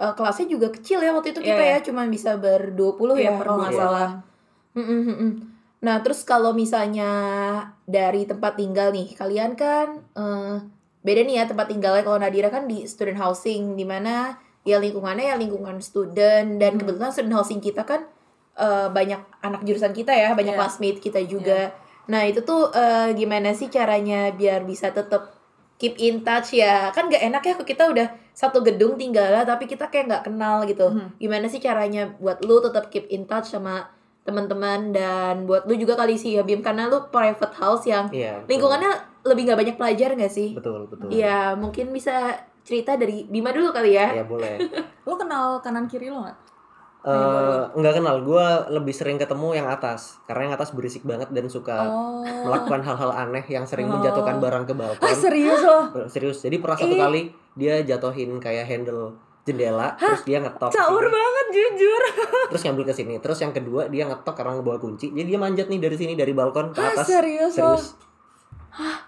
eh, 0.00 0.12
kelasnya 0.16 0.46
juga 0.48 0.68
kecil 0.72 1.04
ya 1.04 1.12
waktu 1.12 1.36
itu 1.36 1.40
kita 1.44 1.60
Iya, 1.60 1.76
ya 1.76 1.78
cuma 1.84 2.08
bisa 2.08 2.40
ber 2.40 2.72
20 2.72 3.20
ya 3.20 3.28
Iya, 3.28 3.30
per 3.36 3.44
kalau 3.44 3.58
nggak 3.60 3.72
dua 3.76 3.80
salah. 3.84 4.10
Mm, 4.76 4.84
mm, 4.84 5.04
mm. 5.12 5.32
Nah, 5.76 5.96
terus 6.00 6.20
kalau 6.24 6.56
misalnya 6.56 7.10
dari 7.84 8.24
tempat 8.24 8.56
tinggal 8.56 8.96
nih, 8.96 9.12
kalian 9.12 9.52
kan 9.60 10.00
eh, 10.16 10.56
beda 11.06 11.22
nih 11.22 11.38
ya 11.38 11.44
tempat 11.46 11.70
tinggalnya. 11.70 12.02
Kalau 12.02 12.18
Nadira 12.18 12.50
kan 12.50 12.66
di 12.66 12.82
student 12.84 13.16
housing, 13.16 13.78
di 13.78 13.86
mana 13.86 14.34
ya 14.66 14.82
lingkungannya 14.82 15.30
ya 15.30 15.36
lingkungan 15.38 15.78
student 15.78 16.58
dan 16.58 16.74
Hmm. 16.74 16.80
kebetulan 16.82 17.10
student 17.14 17.36
housing 17.38 17.62
kita 17.62 17.86
kan 17.86 18.02
eh, 18.56 18.88
banyak 18.88 19.20
anak 19.44 19.60
jurusan 19.62 19.92
kita 19.92 20.10
ya, 20.10 20.32
banyak 20.32 20.56
Iya. 20.56 20.58
classmate 20.58 20.98
kita 20.98 21.20
juga. 21.22 21.76
Nah, 22.08 22.24
itu 22.24 22.40
tuh 22.40 22.72
eh, 22.72 23.12
gimana 23.12 23.52
sih 23.52 23.68
caranya 23.68 24.32
biar 24.32 24.64
bisa 24.64 24.88
tetap 24.90 25.36
keep 25.76 26.00
in 26.00 26.24
touch 26.24 26.56
ya? 26.56 26.88
Kan 26.90 27.12
gak 27.12 27.20
enak 27.20 27.44
ya 27.44 27.54
kita 27.60 27.84
udah 27.92 28.08
satu 28.32 28.64
gedung 28.64 28.96
tinggalnya 28.96 29.44
tapi 29.44 29.68
kita 29.68 29.92
kayak 29.92 30.08
nggak 30.08 30.24
kenal 30.24 30.64
gitu. 30.64 30.88
Mhm. 30.88 31.20
Gimana 31.20 31.46
sih 31.46 31.60
caranya 31.60 32.16
buat 32.16 32.40
lu 32.42 32.58
tetap 32.60 32.88
keep 32.88 33.04
in 33.12 33.28
touch 33.28 33.52
sama 33.52 33.92
teman-teman 34.26 34.90
dan 34.90 35.46
buat 35.46 35.64
lu 35.64 35.74
juga 35.74 35.94
kali 35.94 36.18
sih 36.18 36.34
ya 36.34 36.42
Bim 36.42 36.58
karena 36.58 36.86
lu 36.86 37.06
private 37.06 37.54
house 37.54 37.86
yang 37.86 38.10
betul. 38.10 38.42
lingkungannya 38.44 38.90
lebih 39.22 39.42
nggak 39.46 39.58
banyak 39.58 39.76
pelajar 39.76 40.10
nggak 40.12 40.28
sih? 40.28 40.50
betul 40.52 40.86
betul. 40.86 41.06
Iya, 41.08 41.54
mungkin 41.54 41.90
bisa 41.90 42.34
cerita 42.60 42.94
dari 42.94 43.22
Bima 43.24 43.50
dulu 43.50 43.70
kali 43.70 43.94
ya. 43.94 44.10
Iya 44.12 44.24
boleh. 44.24 44.58
Lo 45.06 45.14
kenal 45.14 45.62
kanan 45.62 45.86
kiri 45.86 46.10
lo 46.10 46.20
nggak? 46.20 46.38
Eh 47.02 47.62
nggak 47.72 47.94
kenal, 47.96 48.18
gue 48.20 48.46
lebih 48.68 48.90
sering 48.90 49.14
ketemu 49.14 49.54
yang 49.54 49.70
atas 49.70 50.18
karena 50.26 50.50
yang 50.50 50.54
atas 50.54 50.74
berisik 50.74 51.02
banget 51.02 51.30
dan 51.30 51.46
suka 51.46 51.86
Oh. 51.86 52.26
melakukan 52.26 52.82
hal-hal 52.82 53.14
aneh 53.14 53.46
yang 53.46 53.62
sering 53.62 53.86
Oh. 53.86 53.94
menjatuhkan 53.94 54.42
barang 54.42 54.66
ke 54.66 54.74
balkon. 54.74 54.98
Ah 55.00 55.14
serius 55.24 55.62
lo? 55.62 55.94
Serius. 56.06 56.42
Jadi 56.42 56.58
pernah 56.58 56.74
satu 56.74 56.90
Ih. 56.90 56.98
kali 57.00 57.22
dia 57.54 57.78
jatuhin 57.80 58.36
kayak 58.36 58.66
handle 58.66 59.14
jendela, 59.46 59.94
terus 59.94 60.26
dia 60.26 60.42
ngetok. 60.42 60.74
Caur 60.74 61.06
sini. 61.06 61.14
banget 61.14 61.46
jujur. 61.54 62.02
Terus 62.50 62.62
ngambil 62.66 62.84
ke 62.90 62.94
sini. 62.98 63.14
Terus 63.22 63.38
yang 63.38 63.54
kedua 63.54 63.86
dia 63.86 64.04
ngetok 64.10 64.34
karena 64.34 64.58
ngebawa 64.58 64.82
kunci. 64.82 65.14
Jadi 65.14 65.28
dia 65.30 65.38
manjat 65.38 65.70
nih 65.70 65.78
dari 65.78 65.96
sini 65.96 66.12
dari 66.18 66.34
balkon 66.34 66.74
ke 66.74 66.82
atas. 66.82 67.06
serius 67.06 67.54
lo? 67.54 67.78
Serius. 67.78 67.94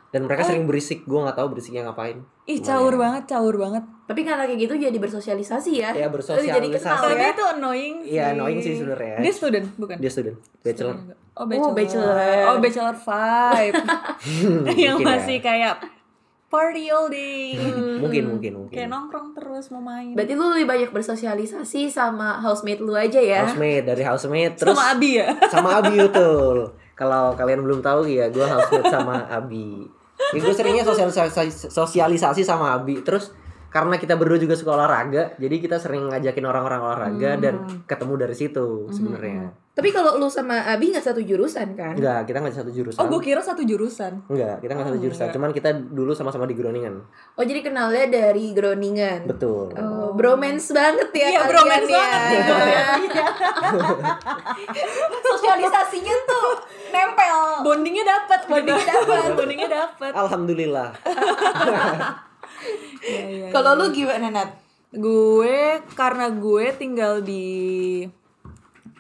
Dan 0.08 0.24
mereka 0.24 0.48
sering 0.48 0.64
berisik, 0.64 1.04
gue 1.04 1.20
nggak 1.20 1.36
tahu 1.36 1.52
berisiknya 1.52 1.84
ngapain. 1.84 2.24
Ih 2.48 2.64
caur 2.64 2.96
banget, 2.96 3.28
caur 3.28 3.52
banget. 3.60 3.84
Tapi 4.08 4.24
karena 4.24 4.48
kayak 4.48 4.64
gitu 4.64 4.74
jadi 4.80 4.96
bersosialisasi 4.96 5.72
ya. 5.84 5.92
Ya, 5.92 6.08
bersosialisasi. 6.08 6.56
Jadi 6.56 6.68
kenal 6.72 6.96
Tapi 7.04 7.20
ya. 7.20 7.28
itu 7.36 7.44
annoying 7.44 7.96
sih. 8.00 8.12
Iya, 8.16 8.24
annoying 8.32 8.60
sih 8.64 8.72
sebenarnya. 8.80 9.20
Dia 9.20 9.32
student 9.36 9.66
bukan? 9.76 9.96
Dia 10.00 10.08
student, 10.08 10.36
bachelor. 10.64 10.96
Oh 11.36 11.44
bachelor. 11.44 11.68
Oh, 11.68 11.74
bachelor. 11.76 12.14
Oh 12.48 12.56
bachelor 12.64 12.96
five. 12.96 13.72
yang 14.88 14.96
ya. 14.96 15.04
masih 15.04 15.38
kayak 15.44 15.76
party 16.48 16.88
all 16.88 17.08
day. 17.14 17.56
Mungkin, 18.00 18.24
mungkin, 18.28 18.52
mungkin. 18.64 18.76
Kayak 18.76 18.90
nongkrong 18.90 19.36
terus 19.36 19.68
mau 19.72 19.84
main. 19.84 20.16
Berarti 20.16 20.32
lu 20.34 20.44
lebih 20.52 20.66
banyak 20.66 20.90
bersosialisasi 20.92 21.92
sama 21.92 22.40
housemate 22.40 22.80
lu 22.80 22.96
aja 22.96 23.20
ya. 23.20 23.44
Housemate 23.44 23.84
dari 23.84 24.02
housemate 24.04 24.54
terus 24.56 24.72
Sama 24.74 24.84
Abi 24.96 25.10
ya. 25.20 25.26
sama 25.52 25.68
Abi 25.80 25.94
betul. 26.00 26.56
Kalau 26.98 27.36
kalian 27.38 27.62
belum 27.62 27.78
tahu 27.78 28.10
ya, 28.10 28.26
gue 28.32 28.42
housemate 28.42 28.90
sama 28.90 29.22
Abi. 29.30 29.86
Ya, 30.34 30.38
gue 30.42 30.50
seringnya 30.50 30.82
sosialisasi, 30.82 31.70
sosialisasi 31.70 32.42
sama 32.42 32.74
Abi. 32.74 33.06
Terus 33.06 33.30
karena 33.68 33.94
kita 33.94 34.14
berdua 34.14 34.36
juga 34.36 34.52
suka 34.52 34.72
olahraga, 34.74 35.36
jadi 35.36 35.56
kita 35.56 35.76
sering 35.76 36.08
ngajakin 36.08 36.42
orang-orang 36.42 36.80
olahraga 36.80 37.30
Hmm. 37.30 37.40
dan 37.40 37.54
ketemu 37.84 38.14
dari 38.18 38.34
situ 38.34 38.66
sebenarnya. 38.88 39.52
Tapi 39.70 39.94
kalau 39.94 40.18
lu 40.18 40.26
sama 40.26 40.66
Abi 40.66 40.90
nggak 40.90 41.04
satu 41.04 41.22
jurusan 41.22 41.78
kan? 41.78 41.94
Enggak, 41.94 42.26
kita 42.26 42.42
nggak 42.42 42.50
satu 42.52 42.66
jurusan. 42.68 42.98
Oh 42.98 43.06
gue 43.06 43.20
kira 43.22 43.38
satu 43.38 43.62
jurusan. 43.62 44.26
Enggak, 44.26 44.58
kita 44.58 44.74
nggak 44.74 44.88
satu 44.88 44.98
Oh, 44.98 45.04
jurusan. 45.04 45.22
enggak. 45.22 45.36
Cuman 45.38 45.50
kita 45.54 45.70
dulu 45.70 46.10
sama-sama 46.12 46.44
di 46.44 46.58
Groningen. 46.58 46.98
Oh 47.36 47.44
jadi 47.46 47.62
kenalnya 47.62 48.10
dari 48.10 48.50
Groningen. 48.50 49.30
Betul. 49.30 49.70
Oh, 49.72 50.10
bromance 50.10 50.74
banget 50.74 51.14
ya 51.14 51.26
Iya 51.30 51.40
bromance 51.46 51.86
ya. 51.86 51.94
banget 51.94 52.42
ya. 53.14 53.26
Sosialisasinya 55.20 56.14
tuh 56.26 56.48
nempel. 56.90 57.38
Bondingnya 57.62 58.04
dapat, 58.04 58.40
bondingnya 58.46 58.82
dapat, 58.88 59.30
bondingnya 59.32 59.68
dapat. 59.70 60.10
Alhamdulillah. 60.12 60.88
Iya, 63.08 63.24
iya, 63.30 63.46
Kalau 63.54 63.78
lu 63.78 63.90
gimana 63.94 64.28
Nat? 64.28 64.50
gue 64.88 65.84
karena 65.92 66.32
gue 66.32 66.66
tinggal 66.80 67.20
di 67.20 67.46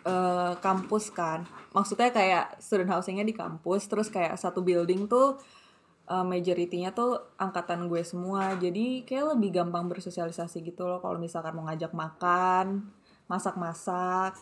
eh, 0.04 0.52
kampus 0.60 1.08
kan. 1.12 1.48
Maksudnya 1.72 2.12
kayak 2.12 2.60
student 2.60 2.92
housingnya 2.92 3.24
di 3.24 3.32
kampus 3.36 3.88
terus 3.88 4.08
kayak 4.12 4.36
satu 4.36 4.60
building 4.60 5.08
tuh 5.08 5.40
eh, 6.08 6.24
majority-nya 6.24 6.92
tuh 6.92 7.36
angkatan 7.40 7.88
gue 7.88 8.04
semua. 8.04 8.56
Jadi 8.60 9.04
kayak 9.08 9.38
lebih 9.38 9.60
gampang 9.64 9.88
bersosialisasi 9.88 10.60
gitu 10.64 10.84
loh 10.84 11.00
kalau 11.00 11.16
misalkan 11.16 11.56
mau 11.56 11.66
ngajak 11.68 11.92
makan 11.96 12.92
masak-masak 13.28 14.40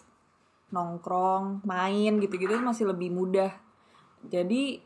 nongkrong 0.71 1.63
main 1.67 2.19
gitu-gitu 2.19 2.59
masih 2.59 2.91
lebih 2.91 3.15
mudah. 3.15 3.55
Jadi 4.27 4.83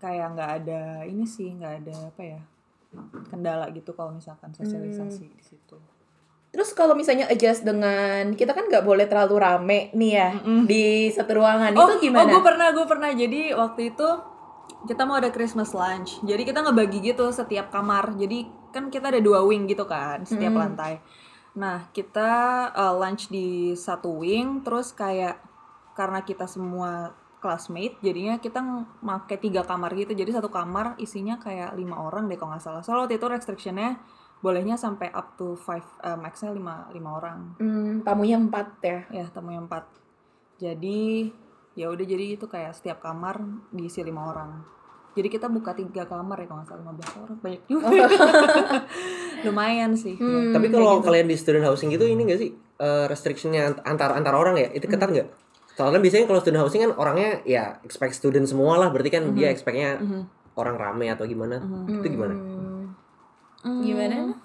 kayak 0.00 0.26
nggak 0.34 0.50
ada 0.64 0.82
ini 1.04 1.26
sih 1.28 1.52
nggak 1.52 1.74
ada 1.84 1.94
apa 2.08 2.22
ya 2.24 2.40
kendala 3.30 3.70
gitu 3.70 3.94
kalau 3.94 4.10
misalkan 4.10 4.50
sosialisasi 4.50 5.30
di 5.30 5.44
situ 5.44 5.78
Terus 6.50 6.74
kalau 6.74 6.98
misalnya 6.98 7.30
adjust 7.30 7.62
dengan 7.62 8.34
kita 8.34 8.50
kan 8.50 8.66
nggak 8.66 8.82
boleh 8.82 9.06
terlalu 9.06 9.38
rame 9.38 9.80
nih 9.94 10.12
ya 10.18 10.30
di 10.66 11.06
satu 11.14 11.38
ruangan 11.38 11.70
oh, 11.78 11.86
itu 11.86 12.10
gimana? 12.10 12.26
Oh, 12.26 12.30
gue 12.34 12.42
pernah, 12.42 12.68
gue 12.74 12.86
pernah. 12.90 13.10
Jadi 13.14 13.54
waktu 13.54 13.94
itu 13.94 14.08
kita 14.90 15.06
mau 15.06 15.22
ada 15.22 15.30
Christmas 15.30 15.70
lunch. 15.70 16.18
Jadi 16.26 16.42
kita 16.42 16.66
ngebagi 16.66 17.06
gitu 17.06 17.30
setiap 17.30 17.70
kamar. 17.70 18.18
Jadi 18.18 18.50
kan 18.74 18.90
kita 18.90 19.14
ada 19.14 19.22
dua 19.22 19.46
wing 19.46 19.70
gitu 19.70 19.86
kan, 19.86 20.26
setiap 20.26 20.50
lantai. 20.58 20.98
Nah, 21.54 21.86
kita 21.94 22.30
uh, 22.74 22.94
lunch 22.98 23.30
di 23.30 23.74
satu 23.78 24.22
wing, 24.22 24.66
terus 24.66 24.90
kayak 24.90 25.38
karena 25.94 26.22
kita 26.26 26.50
semua 26.50 27.14
classmate, 27.40 27.96
jadinya 27.98 28.36
kita 28.36 28.60
pakai 29.00 29.40
tiga 29.40 29.64
kamar 29.64 29.96
gitu. 29.96 30.12
Jadi 30.12 30.30
satu 30.30 30.48
kamar 30.48 30.94
isinya 30.96 31.40
kayak 31.40 31.72
lima 31.74 31.96
orang 31.98 32.28
deh 32.28 32.36
kalau 32.36 32.52
nggak 32.52 32.62
salah. 32.62 32.80
Soalnya 32.84 33.08
waktu 33.08 33.16
itu 33.16 33.26
restrictionnya 33.26 33.96
bolehnya 34.40 34.76
sampai 34.76 35.08
up 35.10 35.36
to 35.36 35.52
five, 35.54 35.84
uh, 36.00 36.16
maxnya 36.16 36.48
lima 36.50 36.88
lima 36.90 37.12
orang 37.12 37.56
Hmm, 37.60 38.00
tamunya 38.00 38.40
empat 38.40 38.80
ya. 38.80 38.98
ya 39.12 39.24
tamu 39.28 39.52
yang 39.52 39.68
empat 39.68 39.84
jadi 40.56 41.28
ya 41.72 41.88
udah 41.88 42.04
jadi 42.04 42.36
itu 42.36 42.44
kayak 42.44 42.72
setiap 42.72 43.00
kamar 43.00 43.40
diisi 43.68 44.00
lima 44.00 44.28
orang 44.28 44.64
jadi 45.12 45.28
kita 45.28 45.44
buka 45.48 45.76
tiga 45.76 46.04
kamar 46.04 46.40
ya 46.40 46.46
kalau 46.48 46.60
nggak 46.60 46.68
salah 46.72 46.82
15 46.88 47.20
orang 47.20 47.36
banyak 47.36 47.62
juga 47.68 47.84
lumayan 49.46 49.92
sih 49.92 50.16
Hmm, 50.16 50.52
Tapi 50.52 50.66
kalau 50.68 51.00
gitu. 51.00 51.06
kalian 51.06 51.26
di 51.26 51.36
student 51.36 51.64
housing 51.64 51.88
gitu 51.90 52.04
ini 52.04 52.24
gak 52.24 52.40
sih 52.40 52.50
eh, 52.56 53.04
restrictionnya 53.08 53.60
ant- 53.72 53.82
antar 53.84 54.12
antar 54.12 54.34
orang 54.34 54.56
ya 54.56 54.68
itu 54.70 54.84
ketat 54.86 55.08
nggak? 55.10 55.28
Soalnya 55.80 56.04
biasanya 56.04 56.28
kalau 56.28 56.40
student 56.44 56.60
housing 56.60 56.84
kan 56.84 56.92
orangnya 56.92 57.40
ya 57.48 57.80
expect 57.80 58.12
student 58.12 58.44
semua 58.44 58.76
lah, 58.76 58.92
berarti 58.92 59.08
kan 59.08 59.32
dia 59.32 59.48
expectnya 59.48 59.96
orang 60.52 60.76
rame 60.76 61.08
atau 61.08 61.24
gimana? 61.24 61.56
Itu 61.88 62.04
gimana? 62.04 62.36
Hmm, 62.36 63.80
Gimana? 63.80 64.36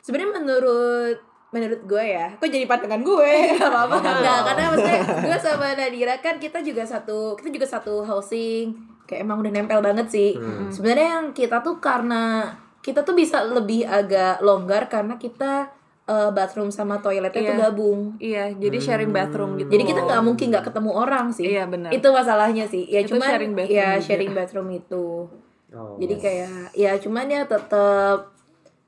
Sebenarnya 0.00 0.32
menurut 0.32 1.18
menurut 1.54 1.80
gue 1.86 2.02
ya, 2.02 2.34
kok 2.34 2.50
jadi 2.50 2.66
pandangan 2.66 3.04
gue? 3.04 3.30
Gak 3.60 3.68
apa-apa. 3.68 3.94
Nggak, 4.00 4.38
karena 4.42 4.62
maksudnya 4.74 5.00
gue 5.28 5.38
sama 5.38 5.66
Nadira 5.76 6.14
kan 6.18 6.40
kita 6.40 6.58
juga 6.64 6.82
satu 6.82 7.38
kita 7.38 7.52
juga 7.52 7.66
satu 7.68 8.02
housing 8.02 8.74
kayak 9.04 9.22
emang 9.22 9.44
udah 9.44 9.52
nempel 9.52 9.84
banget 9.84 10.08
sih. 10.08 10.30
Sebenarnya 10.72 11.20
yang 11.20 11.26
kita 11.36 11.60
tuh 11.60 11.78
karena 11.78 12.48
kita 12.80 13.04
tuh 13.04 13.12
bisa 13.12 13.44
lebih 13.44 13.84
agak 13.86 14.40
longgar 14.40 14.88
karena 14.88 15.14
kita 15.20 15.68
eh, 16.04 16.30
bathroom 16.30 16.68
sama 16.68 17.00
toiletnya 17.00 17.40
tuh 17.40 17.48
Iya. 17.50 17.62
gabung. 17.64 18.00
iya 18.20 18.44
jadi 18.52 18.76
sharing 18.76 19.08
bathroom 19.08 19.56
gitu 19.56 19.72
Jadi 19.72 19.84
kita 19.84 20.00
nggak 20.04 20.20
mungkin 20.20 20.46
nggak 20.52 20.64
ketemu 20.68 20.90
orang 20.92 21.26
sih. 21.30 21.48
Iya, 21.48 21.64
benar. 21.64 21.90
Itu 21.90 22.08
masalahnya 22.10 22.64
sih. 22.66 22.84
Ya 22.84 23.00
Itu 23.00 23.16
cuman 23.16 23.28
sharing 23.30 23.52
bathroom 23.54 23.72
ya 23.74 23.88
juga. 23.90 24.04
sharing 24.04 24.32
bathroom 24.32 24.68
itu. 24.70 25.04
Oh. 25.72 25.96
Jadi 25.96 26.14
kayak 26.16 26.70
ya 26.72 26.92
cuman 26.96 27.26
ya 27.26 27.42
tetap 27.44 28.30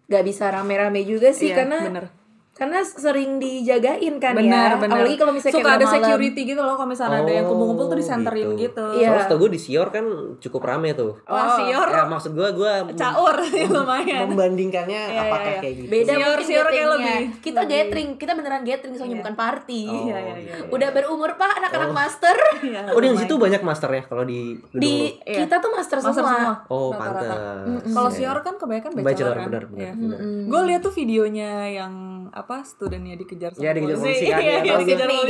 gak 0.07 0.23
bisa 0.23 0.47
rame-rame 0.47 1.03
juga 1.03 1.35
sih 1.35 1.51
Iya, 1.51 1.57
karena 1.59 1.79
bener. 1.83 2.07
Karena 2.57 2.81
sering 2.81 3.37
dijagain 3.37 4.16
kan 4.16 4.33
benar 4.33 4.71
ya. 4.73 4.81
benar 4.81 4.97
Apalagi 4.97 5.16
kalau 5.16 5.31
misalnya 5.31 5.55
suka 5.55 5.71
ada 5.71 5.85
malam. 5.85 5.95
security 5.95 6.40
gitu 6.47 6.57
loh 6.59 6.73
kalau 6.73 6.88
misalnya 6.88 7.19
ada 7.19 7.29
yang 7.31 7.45
Oh, 7.45 7.51
kumpul-kumpul 7.53 7.85
tuh 7.87 7.99
disenterin 7.99 8.49
gitu. 8.49 8.62
gitu, 8.64 8.85
Iya. 8.97 9.07
Soalnya 9.07 9.23
setahu 9.23 9.38
gue 9.38 9.51
di 9.51 9.61
Sior 9.61 9.88
kan 9.90 10.05
cukup 10.38 10.62
rame 10.62 10.88
tuh. 10.90 11.12
wah 11.23 11.53
sior 11.55 11.85
Ya 11.87 12.05
maksud 12.07 12.33
gue 12.33 12.49
gue 12.51 12.73
caur 12.97 13.37
lumayan 13.77 14.25
membandingkannya 14.27 15.03
Iya, 15.07 15.21
apakah 15.23 15.51
iya, 15.51 15.61
kayak 15.61 15.75
gitu. 15.77 15.88
Beda 15.90 16.12
Sior- 16.14 16.42
sior 16.42 16.66
kayak 16.66 16.88
lebih- 16.90 17.29
Kita 17.38 17.61
gathering, 17.62 18.09
kita 18.14 18.33
beneran 18.33 18.62
gathering 18.62 18.95
soalnya 18.95 19.16
bukan 19.21 19.35
party. 19.35 19.83
Oh, 19.85 20.03
Iya, 20.03 20.16
iya, 20.16 20.35
iya. 20.38 20.55
Udah 20.66 20.88
berumur 20.90 21.31
Pak 21.35 21.53
anak-anak 21.59 21.88
Oh. 21.88 21.95
master. 21.95 22.37
Iya, 22.66 22.88
Oh 22.88 22.99
di 22.99 23.12
situ 23.14 23.35
banyak 23.37 23.61
masternya 23.61 24.03
kalau 24.03 24.25
di 24.25 24.57
gedung 24.66 24.81
Di? 24.81 25.12
Iya. 25.21 25.45
kita 25.45 25.55
tuh 25.59 25.71
master, 25.71 25.99
Master 25.99 26.12
semua. 26.14 26.33
semua. 26.33 26.55
Oh 26.69 26.88
pantas. 26.90 27.37
Kalau 27.87 28.09
Iya. 28.09 28.16
sior 28.16 28.38
kan 28.40 28.57
kebanyakan 28.57 28.90
Bachelor, 28.95 29.05
bachelor, 29.05 29.37
benar, 29.45 29.62
benar, 29.66 29.79
Iya. 29.79 29.92
benar. 29.95 30.19
Gue 30.47 30.61
lihat 30.64 30.81
tuh 30.81 30.95
videonya 30.95 31.51
yang 31.69 31.92
apa 32.31 32.62
studentnya 32.62 33.15
dikejar 33.15 33.51
sama 33.51 33.62
Ya, 33.62 33.71
dikejar 33.71 33.97
polisi 33.97 34.25
kan, 34.25 34.39
Iya, 34.39 34.43
ya, 34.43 34.59
iya, 34.59 34.75
gue. 34.77 35.07
nih, 35.07 35.21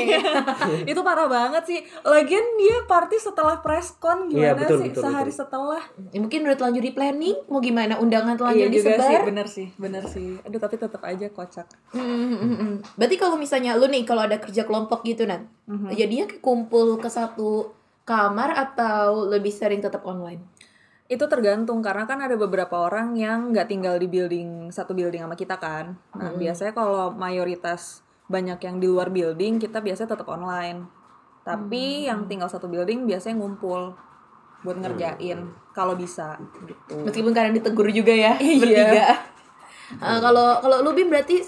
Iya, 0.00 0.18
itu 0.90 1.00
parah 1.00 1.26
banget 1.26 1.62
sih. 1.64 1.78
Lagian 2.02 2.46
dia 2.56 2.76
party 2.84 3.16
setelah 3.16 3.58
preskon 3.58 4.26
Iya, 4.26 4.52
gimana 4.52 4.60
betul, 4.60 4.78
sih? 4.78 4.88
betul, 4.88 5.02
Sehari 5.02 5.24
betul. 5.26 5.38
setelah. 5.38 5.82
Ya, 6.08 6.18
mungkin 6.18 6.40
udah 6.42 6.56
telanjur 6.56 6.82
di 6.82 6.92
planning, 6.92 7.36
mau 7.46 7.60
gimana 7.60 7.94
undangan 7.96 8.32
Iya 8.32 8.40
telanjur 8.40 8.68
juga 8.68 8.90
disebar. 8.90 9.06
sih, 9.06 9.18
bener 9.24 9.46
sih, 9.46 9.66
bener 9.76 10.04
sih. 10.04 10.30
Aduh 10.42 10.58
tapi 10.58 10.74
tetap 10.76 11.02
aja 11.02 11.26
kocak. 11.28 11.66
Hmm, 11.90 12.00
hmm, 12.00 12.36
hmm, 12.36 12.56
hmm. 12.56 12.74
Berarti 12.94 13.16
kalau 13.16 13.36
misalnya 13.36 13.74
lu 13.74 13.86
nih 13.86 14.02
kalau 14.02 14.22
ada 14.22 14.36
kerja 14.36 14.62
kelompok 14.62 15.02
gitu 15.02 15.24
Nat, 15.24 15.44
Mhm. 15.64 15.92
jadinya 15.92 16.24
kayak 16.26 16.40
kumpul 16.40 16.96
ke 16.96 17.06
satu 17.06 17.70
kamar 18.02 18.50
atau 18.52 19.24
lebih 19.24 19.50
sering 19.50 19.78
tetap 19.78 20.02
online? 20.02 20.42
Itu 21.10 21.26
tergantung 21.26 21.82
karena 21.82 22.06
kan 22.06 22.22
ada 22.22 22.38
beberapa 22.38 22.86
orang 22.86 23.18
yang 23.18 23.50
nggak 23.50 23.66
tinggal 23.66 23.98
di 23.98 24.06
building 24.06 24.70
satu 24.70 24.94
building 24.94 25.26
sama 25.26 25.34
kita 25.34 25.58
kan. 25.58 25.98
Nah 26.14 26.30
biasanya 26.32 26.70
kalau 26.70 27.10
mayoritas 27.10 28.06
banyak 28.30 28.62
yang 28.62 28.78
di 28.78 28.86
luar 28.86 29.10
building 29.10 29.58
kita 29.58 29.82
biasanya 29.82 30.14
tetap 30.14 30.30
online. 30.30 30.86
Tapi 31.42 32.06
yang 32.06 32.30
tinggal 32.30 32.46
satu 32.46 32.70
building 32.70 33.10
biasanya 33.10 33.42
ngumpul 33.42 33.98
buat 34.62 34.76
ngerjain 34.76 35.40
kalau 35.72 35.98
bisa 35.98 36.38
gitu. 36.62 37.02
Meskipun 37.02 37.32
kadang 37.32 37.56
ditegur 37.56 37.90
juga 37.90 38.12
ya 38.12 38.38
Iya. 38.38 38.60
bertiga. 38.62 39.04
Eh, 39.90 40.18
Kalau 40.22 40.62
kalau 40.62 40.86
lu 40.86 40.94
Bim 40.94 41.10
berarti 41.10 41.42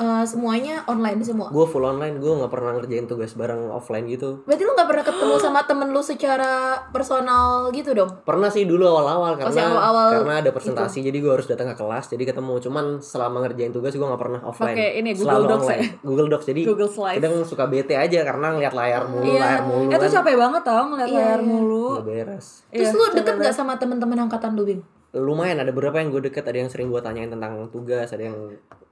eh, 0.00 0.24
semuanya 0.24 0.80
online 0.86 1.20
semua. 1.20 1.48
gue 1.48 1.66
full 1.66 1.82
online 1.82 2.16
gue 2.16 2.32
nggak 2.32 2.48
pernah 2.48 2.72
ngerjain 2.74 3.04
tugas 3.04 3.32
bareng 3.32 3.68
offline 3.68 4.04
gitu 4.06 4.40
Berarti 4.42 4.62
lu 4.62 4.72
nggak 4.72 4.88
pernah 4.88 5.04
ketemu 5.04 5.34
sama 5.44 5.60
temen 5.62 5.88
lu 5.88 6.00
secara 6.00 6.52
personal 6.90 7.44
gitu 7.70 7.92
dong? 7.92 8.08
pernah 8.22 8.48
sih 8.48 8.64
dulu 8.64 8.82
awal-awal 8.86 9.34
Pas 9.34 9.46
karena 9.46 9.60
yang 9.60 9.72
awal-awal 9.72 10.08
karena 10.16 10.34
ada 10.38 10.50
presentasi 10.50 10.98
jadi 11.02 11.14
gue 11.16 11.32
harus 11.32 11.44
datang 11.44 11.68
ke 11.68 11.76
kelas 11.76 12.08
jadi 12.08 12.24
ketemu 12.26 12.52
cuman 12.60 12.84
selama 12.98 13.36
ngerjain 13.42 13.70
tugas 13.70 13.92
gue 13.92 14.02
nggak 14.02 14.18
pernah 14.18 14.40
offline 14.42 14.72
Pakai 14.72 14.90
ini, 14.96 15.10
Google 15.12 15.24
selalu 15.26 15.44
Docs 15.44 15.60
online 15.60 15.78
ya? 15.78 15.88
Google 16.02 16.28
Docs 16.28 16.46
jadi 16.46 16.60
Google 16.64 16.90
Slides. 16.90 17.16
kadang 17.16 17.34
suka 17.44 17.64
bete 17.66 17.94
aja 17.94 18.18
karena 18.22 18.46
ngeliat 18.50 18.72
layar 18.72 19.02
mulu 19.04 19.24
Iya. 19.26 19.40
layar 19.40 19.62
mulu 19.62 19.84
itu 19.86 19.98
kan 19.98 20.10
capek 20.16 20.34
banget 20.34 20.62
tau 20.62 20.82
ngeliat 20.86 21.08
Iya, 21.08 21.18
layar 21.18 21.38
iya. 21.38 21.46
mulu 21.46 21.84
nggak 21.92 22.06
beres 22.06 22.46
Terus 22.66 22.86
Iya, 22.86 22.94
lu 22.94 23.04
deket 23.12 23.24
banget. 23.28 23.44
gak 23.44 23.54
sama 23.54 23.72
temen-temen 23.74 24.18
angkatan 24.20 24.52
lu 24.52 24.64
Bim? 24.64 24.80
lumayan 25.12 25.58
ada 25.58 25.68
beberapa 25.68 25.98
yang 25.98 26.08
gue 26.08 26.22
deket 26.24 26.44
ada 26.44 26.54
yang 26.56 26.66
sering 26.66 26.86
gue 26.86 26.98
tanyain 26.98 27.26
tentang 27.26 27.66
tugas 27.68 28.08
ada 28.08 28.24
yang 28.24 28.38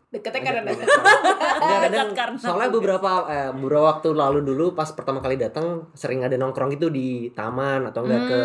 Deketnya 0.08 0.40
karena 0.40 0.60
Enggak, 0.72 1.80
kadang 1.84 2.10
karena 2.16 2.38
soalnya 2.40 2.70
beberapa 2.72 3.10
eh, 3.28 3.52
beberapa 3.52 3.84
waktu 3.92 4.08
lalu 4.16 4.40
dulu 4.40 4.72
pas 4.72 4.88
pertama 4.96 5.20
kali 5.20 5.36
datang 5.36 5.92
sering 5.92 6.24
ada 6.24 6.32
nongkrong 6.34 6.72
gitu 6.72 6.88
di 6.88 7.28
taman 7.36 7.84
atau 7.84 8.08
enggak 8.08 8.22
ke 8.24 8.40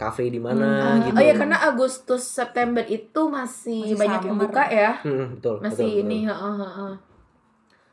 kafe 0.00 0.32
di 0.32 0.40
mana 0.40 0.96
gitu. 1.04 1.12
Oh 1.12 1.20
ya 1.20 1.36
karena 1.36 1.60
Agustus 1.68 2.24
September 2.24 2.80
itu 2.88 3.28
masih, 3.28 3.92
Masih 3.92 4.00
banyak 4.00 4.20
yang 4.24 4.36
buka 4.40 4.64
ya. 4.72 4.90
Hmm, 5.04 5.36
betul. 5.36 5.60
Masih 5.60 5.84
betul, 5.84 5.88
betul. 5.92 6.00
ini, 6.00 6.18
heeh, 6.24 6.54
heeh. 6.64 6.92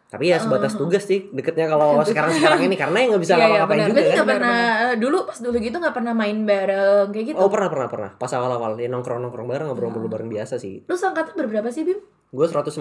Tapi 0.09 0.25
ya 0.25 0.37
sebatas 0.41 0.73
tugas 0.73 1.03
sih 1.03 1.27
deketnya 1.29 1.67
kalau 1.67 1.99
sekarang-sekarang 2.07 2.65
ini 2.65 2.79
karena 2.79 2.97
yang 3.03 3.09
nggak 3.13 3.23
bisa 3.27 3.35
Iya, 3.35 3.37
iya, 3.37 3.45
ngapa-ngapain 3.61 3.77
benar. 3.77 3.89
juga 3.91 3.99
Berarti 3.99 4.07
kan. 4.09 4.15
nggak 4.15 4.29
pernah 4.31 4.57
eh, 4.79 4.95
dulu 4.95 5.17
pas 5.27 5.37
dulu 5.37 5.57
gitu 5.59 5.75
nggak 5.77 5.95
pernah 5.99 6.13
main 6.15 6.37
bareng 6.47 7.07
kayak 7.11 7.25
gitu. 7.29 7.37
Oh 7.37 7.49
pernah 7.51 7.67
pernah 7.67 7.87
pernah. 7.91 8.09
Pas 8.15 8.31
awal-awal 8.31 8.79
ya 8.79 8.87
nongkrong-nongkrong 8.87 9.43
bareng 9.45 9.67
ngobrol-ngobrol 9.67 10.07
bareng 10.07 10.29
biasa 10.31 10.55
sih. 10.55 10.87
Lu 10.87 10.95
seangkatan 10.95 11.35
berberapa 11.35 11.67
sih 11.67 11.83
Bim? 11.83 11.99
Gue 12.29 12.45
150. 12.45 12.77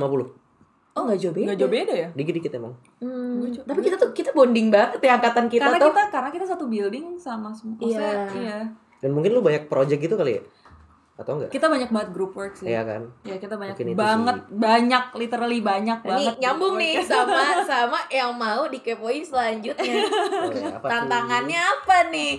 Oh 0.93 1.03
nggak 1.05 1.19
jauh 1.19 1.31
beda. 1.31 1.47
nggak 1.47 1.59
jauh 1.59 1.71
beda 1.71 1.93
ya 1.95 2.09
Dikit-dikit 2.11 2.53
emang. 2.53 2.75
Hmm, 2.99 3.55
tapi 3.55 3.81
kita 3.81 3.97
tuh 3.97 4.11
kita 4.11 4.35
bonding 4.35 4.67
banget 4.67 4.99
ya 4.99 5.15
angkatan 5.15 5.47
kita 5.47 5.63
karena 5.65 5.79
tuh. 5.79 5.89
kita 5.89 6.03
karena 6.11 6.29
kita 6.29 6.45
satu 6.45 6.65
building 6.67 7.07
sama 7.17 7.55
semua 7.55 7.79
Iya. 7.79 8.11
iya 8.35 8.59
Dan 8.99 9.15
mungkin 9.15 9.31
lu 9.31 9.39
banyak 9.39 9.71
project 9.71 10.01
gitu 10.01 10.19
kali 10.19 10.37
ya? 10.37 10.43
Atau 11.19 11.35
enggak? 11.35 11.51
kita 11.51 11.67
banyak 11.67 11.91
banget 11.91 12.11
group 12.15 12.31
work 12.39 12.55
sih 12.55 12.71
Iya 12.71 12.87
kan? 12.87 13.03
ya 13.27 13.43
kita 13.43 13.59
banyak 13.59 13.75
banget 13.99 14.39
banyak 14.55 15.05
literally 15.19 15.59
banyak 15.59 15.99
Ini 15.99 16.07
banget 16.07 16.35
nyambung 16.39 16.79
group 16.79 16.83
nih 16.87 16.95
sama 17.03 17.43
sama 17.75 17.99
yang 18.07 18.31
mau 18.39 18.71
dikepoin 18.71 19.27
selanjutnya. 19.27 19.99
Oh, 20.07 20.47
ya, 20.55 20.79
apa 20.79 20.87
tuh? 20.87 20.91
Tantangannya 20.95 21.59
apa 21.59 21.97
nih? 22.15 22.33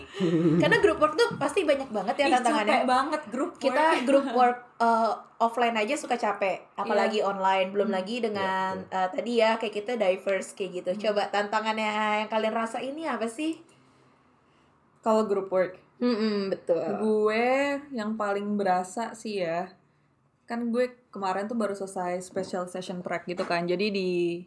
Karena 0.63 0.77
group 0.79 1.03
work 1.03 1.19
tuh 1.19 1.27
pasti 1.35 1.67
banyak 1.67 1.91
banget 1.91 2.15
ya 2.23 2.25
Ih, 2.25 2.33
tantangannya. 2.39 2.71
capek 2.71 2.83
banget 2.87 3.21
group 3.27 3.51
work 3.51 3.59
kita 3.59 3.83
grup 4.07 4.27
work 4.39 4.59
uh, 4.79 5.11
offline 5.39 5.75
aja 5.75 5.95
suka 5.95 6.15
capek 6.15 6.71
apalagi 6.75 7.19
online 7.19 7.71
belum 7.71 7.91
lagi 7.91 8.19
dengan 8.19 8.79
uh, 8.87 9.07
tadi 9.07 9.39
ya 9.39 9.55
kayak 9.55 9.75
kita 9.75 9.95
diverse 9.95 10.55
kayak 10.55 10.83
gitu 10.83 11.11
coba 11.11 11.27
tantangannya 11.27 12.23
yang 12.23 12.29
kalian 12.31 12.55
rasa 12.55 12.79
ini 12.79 13.03
apa 13.03 13.27
sih 13.27 13.59
kalau 14.99 15.23
group 15.23 15.47
work 15.47 15.79
Hmm 15.99 16.49
betul. 16.49 16.83
Gue 17.03 17.79
yang 17.91 18.15
paling 18.15 18.55
berasa 18.55 19.11
sih 19.13 19.43
ya 19.43 19.67
kan 20.49 20.73
gue 20.73 20.89
kemarin 21.13 21.45
tuh 21.45 21.53
baru 21.53 21.77
selesai 21.77 22.25
special 22.25 22.65
session 22.65 23.05
track 23.05 23.29
gitu 23.29 23.45
kan 23.45 23.69
jadi 23.69 23.93
di 23.93 24.41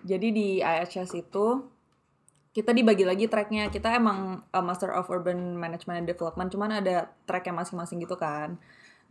jadi 0.00 0.32
di 0.32 0.64
IHS 0.64 1.12
itu 1.12 1.76
kita 2.56 2.72
dibagi 2.72 3.04
lagi 3.04 3.28
tracknya. 3.28 3.68
Kita 3.68 3.92
emang 3.92 4.40
uh, 4.48 4.64
Master 4.64 4.88
of 4.96 5.12
Urban 5.12 5.60
Management 5.60 6.00
and 6.00 6.08
Development 6.08 6.48
cuman 6.48 6.80
ada 6.80 7.12
tracknya 7.28 7.52
masing-masing 7.52 8.00
gitu 8.00 8.16
kan. 8.16 8.56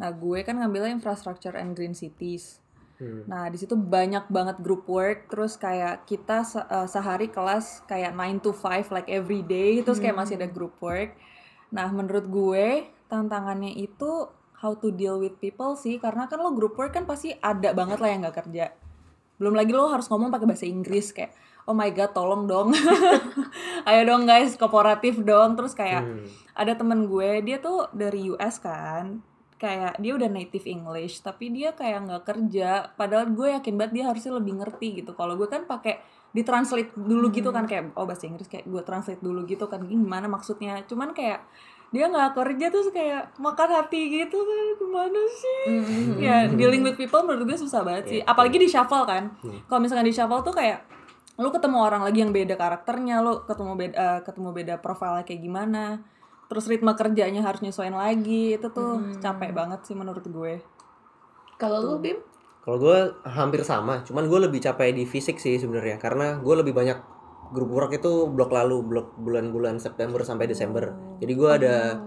Nah 0.01 0.09
gue 0.09 0.41
kan 0.41 0.57
ngambilnya 0.57 0.97
Infrastructure 0.97 1.53
and 1.53 1.77
Green 1.77 1.93
Cities 1.93 2.57
Hmm. 2.95 3.27
Nah, 3.27 3.51
di 3.51 3.59
situ 3.59 3.75
banyak 3.75 4.27
banget 4.27 4.57
group 4.59 4.87
work, 4.87 5.27
terus 5.27 5.55
kayak 5.55 6.07
kita 6.07 6.41
se- 6.41 6.63
uh, 6.63 6.87
sehari 6.87 7.27
kelas 7.27 7.83
kayak 7.85 8.11
9 8.11 8.39
to 8.39 8.51
5 8.51 8.87
like 8.89 9.11
every 9.11 9.43
day, 9.43 9.83
terus 9.83 9.99
kayak 9.99 10.15
masih 10.15 10.39
ada 10.39 10.47
group 10.47 10.79
work. 10.79 11.11
Nah, 11.69 11.91
menurut 11.91 12.23
gue 12.25 12.67
tantangannya 13.05 13.75
itu 13.75 14.31
how 14.55 14.71
to 14.73 14.89
deal 14.89 15.19
with 15.19 15.35
people 15.37 15.75
sih, 15.75 15.99
karena 15.99 16.25
kan 16.25 16.39
lo 16.39 16.55
group 16.55 16.73
work 16.73 16.95
kan 16.95 17.03
pasti 17.03 17.35
ada 17.35 17.75
banget 17.75 17.99
lah 17.99 18.07
yang 18.07 18.23
nggak 18.23 18.37
kerja. 18.41 18.71
Belum 19.35 19.51
lagi 19.51 19.75
lo 19.75 19.91
harus 19.91 20.07
ngomong 20.07 20.31
pakai 20.31 20.47
bahasa 20.47 20.63
Inggris 20.63 21.11
kayak 21.11 21.35
oh 21.65 21.73
my 21.73 21.91
god, 21.91 22.15
tolong 22.15 22.47
dong. 22.47 22.71
Ayo 23.89 24.01
dong 24.05 24.23
guys, 24.23 24.55
kooperatif 24.55 25.19
dong. 25.19 25.57
Terus 25.57 25.73
kayak 25.73 26.05
Hmm. 26.05 26.23
ada 26.55 26.71
temen 26.71 27.09
gue 27.09 27.43
dia 27.43 27.57
tuh 27.59 27.91
dari 27.91 28.31
US 28.31 28.63
kan 28.63 29.19
kayak 29.55 29.95
dia 30.03 30.11
udah 30.11 30.27
native 30.27 30.67
English 30.67 31.23
tapi 31.23 31.51
dia 31.51 31.71
kayak 31.71 32.07
nggak 32.07 32.23
kerja. 32.27 32.91
Padahal 32.99 33.31
gue 33.31 33.55
yakin 33.55 33.73
banget 33.79 33.91
dia 33.95 34.05
harusnya 34.11 34.33
lebih 34.35 34.53
ngerti 34.59 35.03
gitu. 35.03 35.11
Kalau 35.15 35.39
gue 35.39 35.47
kan 35.47 35.63
pakai 35.63 36.03
ditranslate 36.35 36.91
dulu 36.99 37.31
gitu 37.31 37.47
kan 37.55 37.63
kayak 37.63 37.95
oh 37.95 38.03
bahasa 38.03 38.27
Inggris 38.27 38.51
kayak 38.51 38.67
gue 38.67 38.81
translate 38.83 39.23
dulu 39.23 39.47
gitu 39.47 39.65
kan 39.71 39.83
gimana 39.87 40.27
maksudnya? 40.27 40.83
Cuman 40.83 41.15
kayak 41.15 41.47
dia 41.93 42.11
nggak 42.11 42.35
kerja 42.35 42.65
terus 42.67 42.91
kayak 42.91 43.31
makan 43.39 43.69
hati 43.71 44.01
gitu 44.11 44.35
kan 44.35 44.65
gimana 44.75 45.21
sih? 45.31 45.63
Ya 46.19 46.51
dealing 46.51 46.83
with 46.83 46.99
people 46.99 47.23
menurut 47.23 47.47
gue 47.47 47.59
susah 47.59 47.87
banget 47.87 48.03
sih. 48.11 48.19
Iya, 48.19 48.27
apalagi 48.27 48.57
di 48.59 48.67
shuffle 48.67 49.07
kan. 49.07 49.31
Kalau 49.71 49.79
misalkan 49.79 50.03
di 50.03 50.11
shuffle 50.11 50.43
tuh 50.43 50.51
kayak 50.51 50.83
lu 51.35 51.51
ketemu 51.51 51.77
orang 51.83 52.01
lagi 52.03 52.23
yang 52.23 52.31
beda 52.31 52.55
karakternya 52.55 53.19
lu 53.19 53.43
ketemu 53.43 53.71
beda 53.75 53.95
eh, 53.95 54.19
ketemu 54.23 54.49
beda 54.55 54.75
profilnya 54.79 55.23
kayak 55.27 55.41
gimana 55.43 55.99
terus 56.45 56.69
ritme 56.69 56.93
kerjanya 56.93 57.41
harus 57.41 57.61
nyesuaiin 57.61 57.95
lagi. 57.95 58.57
Itu 58.57 58.69
tuh 58.71 59.19
capek 59.21 59.51
banget 59.51 59.83
sih 59.85 59.95
menurut 59.97 60.25
gue. 60.25 60.61
Kalau 61.55 61.79
lu 61.81 61.97
bim? 62.03 62.19
Kalau 62.65 62.81
gue 62.81 62.97
hampir 63.29 63.61
sama, 63.61 64.01
cuman 64.01 64.25
gue 64.25 64.39
lebih 64.49 64.57
capek 64.57 64.89
di 64.89 65.05
fisik 65.05 65.37
sih 65.37 65.61
sebenarnya 65.61 66.01
karena 66.01 66.41
gue 66.41 66.55
lebih 66.57 66.73
banyak 66.73 66.97
grup 67.53 67.69
work 67.69 67.93
itu 67.93 68.25
blok 68.25 68.49
lalu, 68.49 68.81
blok 68.81 69.13
bulan-bulan 69.21 69.77
September 69.77 70.25
sampai 70.25 70.49
Desember. 70.49 70.89
Jadi 71.21 71.33
gue 71.37 71.49
ada 71.61 72.01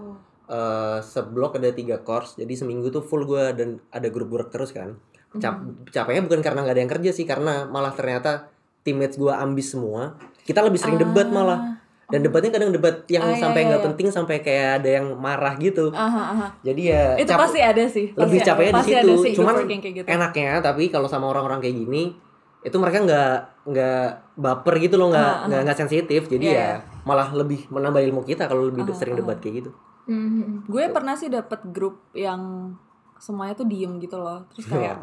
eh, 0.51 0.99
seblok 0.99 1.55
ada 1.63 1.71
tiga 1.71 2.03
course, 2.03 2.35
jadi 2.35 2.51
seminggu 2.59 2.91
tuh 2.91 2.99
full 2.99 3.23
gue 3.23 3.55
dan 3.55 3.79
ada 3.87 4.11
grup 4.11 4.35
work 4.35 4.51
terus 4.51 4.75
kan. 4.75 4.99
Cap 5.39 5.63
capeknya 5.95 6.27
bukan 6.27 6.43
karena 6.43 6.59
nggak 6.67 6.75
ada 6.75 6.81
yang 6.83 6.91
kerja 6.91 7.11
sih, 7.15 7.23
karena 7.23 7.63
malah 7.71 7.95
ternyata 7.95 8.51
teammates 8.83 9.15
gue 9.15 9.31
ambis 9.31 9.71
semua. 9.71 10.19
Kita 10.43 10.59
lebih 10.59 10.75
sering 10.75 10.99
debat 10.99 11.31
malah. 11.31 11.78
Dan 12.09 12.19
debatnya 12.21 12.49
kadang 12.49 12.69
debat 12.69 13.05
yang 13.05 13.21
Ah, 13.21 13.29
iya, 13.29 13.37
sampai 13.39 13.59
iya, 13.59 13.67
nggak 13.69 13.79
iya. 13.79 13.87
penting 13.87 14.07
sampai 14.09 14.35
kayak 14.39 14.81
ada 14.81 14.89
yang 14.91 15.13
marah 15.15 15.53
gitu. 15.55 15.89
aha, 15.89 16.21
aha. 16.33 16.47
Jadi 16.61 16.81
ya 16.83 17.13
itu 17.15 17.29
cap- 17.29 17.39
pasti 17.39 17.59
ada 17.59 17.83
sih 17.85 18.07
lebih 18.11 18.39
capeknya 18.41 18.73
di 18.73 18.83
situ. 18.83 19.13
sih 19.21 19.33
Cuman 19.33 19.53
gitu. 19.63 20.03
enaknya 20.03 20.57
tapi 20.59 20.87
kalau 20.87 21.05
sama 21.05 21.25
orang-orang 21.27 21.59
kayak 21.59 21.77
gini 21.77 22.17
itu 22.59 22.75
mereka 22.75 22.99
nggak 22.99 23.33
nggak 23.65 24.03
baper 24.35 24.75
gitu 24.79 24.97
loh 24.97 25.07
nggak 25.07 25.47
nggak 25.47 25.61
nggak 25.63 25.77
sensitif 25.77 26.21
jadi 26.25 26.43
Iya, 26.43 26.51
ya 26.51 26.59
iya. 26.59 26.75
malah 27.03 27.31
lebih 27.31 27.69
menambah 27.69 28.01
ilmu 28.03 28.21
kita 28.23 28.45
kalau 28.45 28.67
lebih 28.67 28.83
Ah, 28.83 28.91
sering 28.91 29.15
debat 29.15 29.37
kayak 29.37 29.63
gitu 29.63 29.71
Hmm. 30.03 30.65
gue 30.65 30.83
pernah 30.89 31.13
sih 31.13 31.29
dapet 31.29 31.61
grup 31.69 32.09
yang 32.11 32.73
semuanya 33.15 33.53
tuh 33.53 33.63
diem 33.63 33.95
gitu 33.97 34.17
loh 34.17 34.41
terus 34.49 34.65
kayak. 34.65 34.97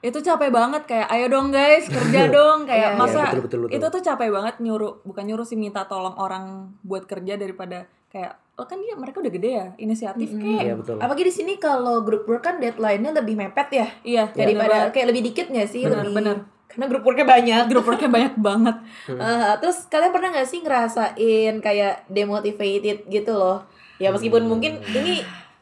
Itu 0.00 0.18
capek 0.18 0.48
banget 0.48 0.82
kayak 0.84 1.08
ayo 1.08 1.28
dong 1.28 1.48
guys 1.48 1.84
kerja 1.84 2.28
dong. 2.36 2.64
Kayak 2.64 2.94
Iya, 2.94 2.98
masa 2.98 3.20
iya, 3.20 3.24
betul, 3.30 3.42
betul, 3.44 3.58
betul. 3.62 3.76
itu 3.76 3.86
tuh 3.86 4.02
capek 4.02 4.28
banget 4.28 4.54
nyuruh 4.58 4.92
bukan 5.02 5.24
nyuruh 5.24 5.44
sih 5.44 5.54
minta 5.54 5.84
tolong 5.84 6.16
orang 6.16 6.44
buat 6.80 7.04
kerja 7.04 7.34
daripada 7.34 7.84
kayak 8.08 8.32
oh 8.56 8.64
kan 8.64 8.76
dia 8.76 8.92
mereka 8.92 9.20
udah 9.20 9.30
gede 9.30 9.50
ya 9.50 9.66
inisiatif 9.76 10.32
kayak 10.32 10.62
iya 10.62 10.74
betul. 10.74 10.96
Apalagi 10.96 11.22
di 11.22 11.34
sini 11.34 11.52
kalau 11.56 12.00
grup 12.00 12.24
work 12.24 12.42
kan 12.42 12.56
deadline-nya 12.56 13.12
lebih 13.14 13.36
mepet 13.36 13.68
ya? 13.70 13.86
Iya 14.02 14.24
daripada 14.30 14.88
bener 14.88 14.92
kayak 14.92 15.06
lebih 15.08 15.22
dikit 15.26 15.46
nggak 15.48 15.68
sih? 15.68 15.84
Bener, 15.84 16.02
lebih 16.02 16.16
bener. 16.16 16.36
karena 16.66 16.86
grup 16.86 17.02
worknya 17.02 17.26
banyak. 17.26 17.62
Grup 17.66 17.82
worknya 17.84 18.06
banyak 18.08 18.34
banget. 18.36 18.76
Eh, 19.20 19.54
terus 19.58 19.84
kalian 19.86 20.10
pernah 20.10 20.28
nggak 20.30 20.46
sih 20.46 20.60
ngerasain 20.60 21.54
kayak 21.58 22.06
demotivated 22.06 23.04
gitu 23.06 23.32
loh? 23.32 23.66
Ya 23.98 24.08
meskipun 24.10 24.46
mungkin 24.46 24.80
ini 24.86 25.20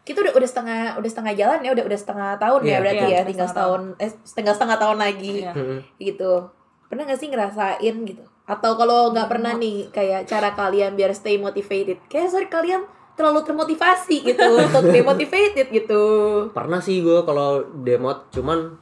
kita 0.09 0.25
udah 0.25 0.33
udah 0.41 0.49
setengah 0.49 0.81
udah 0.97 1.11
setengah 1.13 1.35
jalan 1.37 1.59
ya 1.61 1.71
udah 1.77 1.85
udah 1.85 1.99
setengah 2.01 2.31
tahun 2.41 2.61
Iya, 2.65 2.73
ya 2.73 2.79
berarti 2.81 3.05
iya, 3.05 3.19
ya 3.21 3.21
tinggal 3.29 3.49
setengah 3.53 3.69
setahun 3.69 3.83
eh 4.01 4.11
setengah 4.25 4.55
setengah 4.57 4.79
tahun 4.81 4.99
lagi. 5.05 5.35
Iya. 5.45 5.53
Mm-mm. 5.53 5.79
gitu. 6.01 6.33
Pernah 6.89 7.03
nggak 7.05 7.21
sih 7.21 7.29
ngerasain 7.29 7.95
gitu? 8.09 8.25
Atau 8.49 8.73
kalau 8.81 9.13
nggak 9.13 9.29
pernah 9.29 9.53
nih 9.61 9.93
kayak 9.93 10.25
cara 10.25 10.57
kalian 10.57 10.97
biar 10.97 11.13
stay 11.13 11.37
motivated. 11.37 12.01
Kayak 12.09 12.33
sorry 12.33 12.49
kalian 12.49 12.89
terlalu 13.13 13.45
termotivasi 13.45 14.25
gitu 14.25 14.49
untuk 14.73 14.89
demotivated 14.89 15.69
gitu. 15.69 16.03
Pernah 16.57 16.81
sih 16.81 17.05
gue 17.05 17.21
kalau 17.29 17.61
demot 17.85 18.33
cuman 18.33 18.81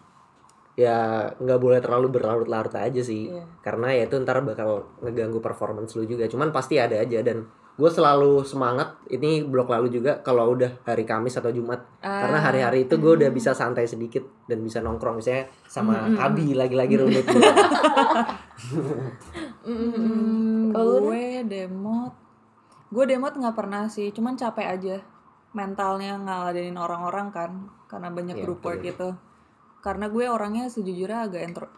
ya 0.76 1.24
nggak 1.40 1.58
boleh 1.58 1.80
terlalu 1.80 2.12
berlarut-larut 2.14 2.70
aja 2.76 3.00
sih. 3.02 3.32
Iya. 3.32 3.42
karena 3.64 3.96
ya 3.96 4.06
itu 4.06 4.14
ntar 4.22 4.44
bakal 4.46 4.86
ngeganggu 5.02 5.42
performance 5.42 5.98
lu 5.98 6.06
juga. 6.06 6.30
Cuman 6.30 6.54
pasti 6.54 6.78
ada 6.78 7.02
aja 7.02 7.18
dan 7.26 7.50
gue 7.76 7.90
selalu 7.92 8.40
semangat 8.40 8.96
ini 9.12 9.44
blok 9.44 9.68
lalu 9.68 9.92
juga 9.92 10.24
kalau 10.24 10.56
udah 10.56 10.80
hari 10.88 11.04
Kamis 11.04 11.36
atau 11.36 11.52
Jumat. 11.52 12.00
Karena 12.00 12.40
hari-hari 12.40 12.88
itu 12.88 12.96
gue 12.96 13.12
udah 13.20 13.28
bisa 13.28 13.52
santai 13.52 13.84
sedikit 13.84 14.24
dan 14.48 14.64
bisa 14.64 14.80
nongkrong 14.80 15.20
misalnya 15.20 15.44
sama 15.68 16.08
Abi 16.16 16.56
lagi-lagi 16.56 16.96
rumit 16.96 17.28
Hmm, 19.66 20.70
Kalau 20.74 21.04
lu, 21.04 21.12
gue 21.12 21.44
demot. 21.44 22.12
Gue 22.88 23.04
demot 23.04 23.36
nggak 23.36 23.56
pernah 23.56 23.84
sih 23.92 24.08
cuman 24.08 24.40
capek 24.40 24.66
aja. 24.72 24.96
Mentalnya 25.52 26.16
ngeladenin 26.16 26.80
orang-orang 26.80 27.28
kan 27.28 27.50
karena 27.92 28.08
banyak 28.08 28.40
Iya, 28.40 28.44
group 28.48 28.64
work 28.64 28.80
gitu. 28.80 29.12
Karena 29.84 30.08
gue 30.08 30.24
orangnya 30.24 30.72
sejujurnya 30.72 31.28
agak 31.28 31.42
intro 31.44 31.68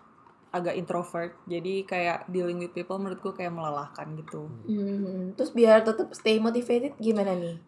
agak 0.51 0.75
introvert 0.75 1.37
jadi 1.45 1.75
kayak 1.83 2.19
dealing 2.27 2.57
with 2.57 2.73
people 2.73 2.97
menurut 2.97 3.19
gue 3.19 3.35
kayak 3.35 3.51
melelahkan 3.51 4.17
gitu 4.17 4.49
Hmm, 4.65 5.33
terus 5.33 5.51
biar 5.51 5.81
tetap 5.81 6.09
stay 6.11 6.39
motivated 6.39 6.97
gimana 6.97 7.33
nih? 7.33 7.59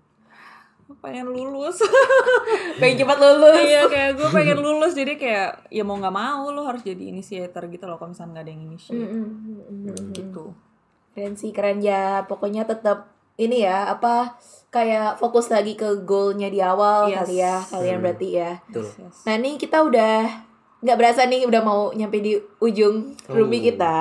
pengen 0.98 1.22
lulus 1.28 1.78
Pengen 2.82 2.98
cepat 2.98 3.14
lulus. 3.16 3.62
iya 3.62 3.86
kayak 3.86 4.10
gue 4.12 4.28
pengen 4.28 4.58
lulus 4.58 4.90
jadi 4.90 5.14
kayak 5.14 5.48
ya 5.68 5.80
mau 5.80 5.94
nggak 5.94 6.10
mau 6.12 6.50
lo 6.50 6.66
harus 6.66 6.82
jadi 6.82 6.98
initiator 7.06 7.62
gitu 7.64 7.86
loh 7.86 7.94
kalau 7.94 8.10
misalnya 8.10 8.32
nggak 8.32 8.42
ada 8.42 8.50
yang 8.50 8.62
initiate 8.66 8.98
Hmm, 8.98 9.06
hmm, 9.06 9.30
hmm, 9.30 9.60
hmm, 9.62 9.86
hmm. 9.86 10.10
gitu 10.12 10.44
Keren 11.10 11.34
sih, 11.34 11.50
keren 11.50 11.78
ya. 11.80 12.22
Pokoknya 12.24 12.62
tetap 12.64 13.10
ini 13.34 13.62
ya, 13.62 13.86
apa 13.88 14.38
kayak 14.68 15.14
fokus 15.16 15.46
lagi 15.48 15.74
ke 15.74 16.02
goalnya 16.02 16.46
di 16.46 16.58
awal 16.58 17.06
Yes. 17.06 17.18
kali 17.18 17.36
ya, 17.36 17.56
kalian 17.64 17.96
Hmm. 17.96 18.04
berarti 18.04 18.28
ya. 18.32 18.50
Betul. 18.64 18.86
Yes. 18.86 19.16
Nah 19.22 19.34
ini 19.36 19.50
kita 19.56 19.78
udah 19.80 20.14
nggak 20.80 20.96
berasa 20.96 21.24
nih 21.24 21.44
udah 21.44 21.60
mau 21.60 21.92
nyampe 21.92 22.18
di 22.18 22.32
ujung 22.58 23.12
Rumi 23.26 23.58
Oh. 23.58 23.64
kita. 23.66 23.98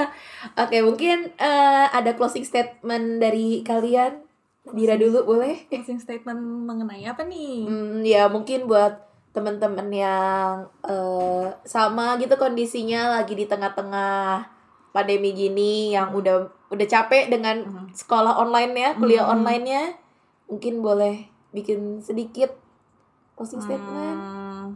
Oke 0.62 0.80
mungkin 0.80 1.30
eh, 1.34 1.86
ada 1.86 2.12
closing 2.12 2.42
statement 2.42 3.18
dari 3.18 3.60
kalian. 3.60 4.24
Dira 4.66 4.96
dulu 4.96 5.22
boleh? 5.24 5.68
closing 5.68 5.96
statement 5.96 6.40
mengenai 6.66 7.04
apa 7.04 7.22
nih 7.22 7.62
Hmm, 7.62 8.02
ya 8.02 8.26
mungkin 8.26 8.66
buat 8.66 8.98
teman-teman 9.30 9.86
yang 9.88 10.52
eh, 10.82 11.46
sama 11.62 12.16
gitu 12.16 12.34
kondisinya 12.34 13.14
lagi 13.14 13.32
di 13.32 13.44
tengah-tengah 13.44 14.42
pandemi 14.90 15.30
gini 15.30 15.92
yang 15.92 16.10
udah 16.10 16.48
udah 16.66 16.86
capek 16.86 17.28
dengan 17.28 17.62
Mhm. 17.62 17.86
sekolah 17.92 18.34
online 18.34 18.72
ya, 18.74 18.90
kuliah 18.96 19.22
Mhm. 19.22 19.32
online-nya. 19.34 19.82
Mungkin 20.48 20.80
boleh 20.80 21.28
bikin 21.52 22.00
sedikit 22.00 22.56
closing 23.34 23.60
statement. 23.60 24.18
Hmm, 24.18 24.66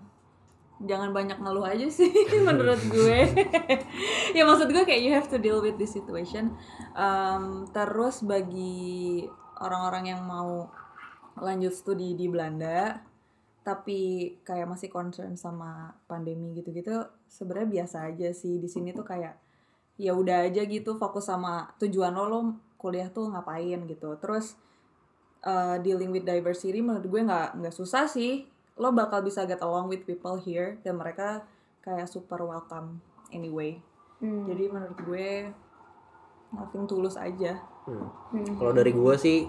jangan 0.81 1.13
banyak 1.13 1.37
ngeluh 1.37 1.67
aja 1.69 1.89
sih 1.93 2.09
menurut 2.47 2.81
gue. 2.89 3.21
Ya 4.31 4.47
maksud 4.47 4.71
gue 4.71 4.87
kayak 4.87 5.03
you 5.03 5.11
have 5.11 5.27
to 5.27 5.43
deal 5.43 5.59
with 5.59 5.75
this 5.75 5.91
situation. 5.91 6.55
Um, 6.95 7.67
terus 7.75 8.23
bagi 8.23 9.27
orang-orang 9.59 10.15
yang 10.15 10.23
mau 10.23 10.71
lanjut 11.35 11.75
studi 11.75 12.15
di 12.15 12.31
Belanda 12.31 13.03
tapi 13.61 14.33
kayak 14.47 14.71
masih 14.71 14.89
concern 14.89 15.37
sama 15.37 15.93
pandemi 16.09 16.55
gitu-gitu 16.57 17.11
sebenarnya 17.27 17.83
biasa 17.83 17.97
aja 18.07 18.31
sih. 18.31 18.63
Di 18.63 18.71
sini 18.71 18.95
tuh 18.95 19.03
kayak 19.03 19.35
ya 20.01 20.15
udah 20.15 20.47
aja 20.47 20.63
gitu 20.65 20.97
fokus 20.97 21.29
sama 21.29 21.75
tujuan 21.83 22.15
lo 22.15 22.25
lo 22.31 22.41
kuliah 22.79 23.11
tuh 23.11 23.35
ngapain 23.35 23.83
gitu. 23.91 24.15
Terus 24.23 24.55
uh, 25.45 25.77
dealing 25.83 26.15
with 26.15 26.25
diversity 26.25 26.81
menurut 26.81 27.05
gue 27.05 27.21
nggak 27.21 27.59
nggak 27.61 27.75
susah 27.75 28.07
sih 28.07 28.47
lo 28.77 28.93
bakal 28.93 29.21
bisa 29.21 29.43
get 29.45 29.59
along 29.61 29.89
with 29.89 30.05
people 30.05 30.37
here 30.37 30.79
dan 30.83 30.95
mereka 30.95 31.43
kayak 31.81 32.07
super 32.07 32.43
welcome 32.43 33.01
anyway 33.31 33.81
Hmm. 34.21 34.45
jadi 34.45 34.69
menurut 34.69 35.01
gue 35.01 35.49
nothing 36.53 36.85
tulus 36.85 37.17
aja 37.17 37.57
Hmm. 37.89 38.07
Hmm. 38.37 38.55
Kalau 38.61 38.73
dari 38.77 38.93
gua 38.93 39.17
sih 39.17 39.49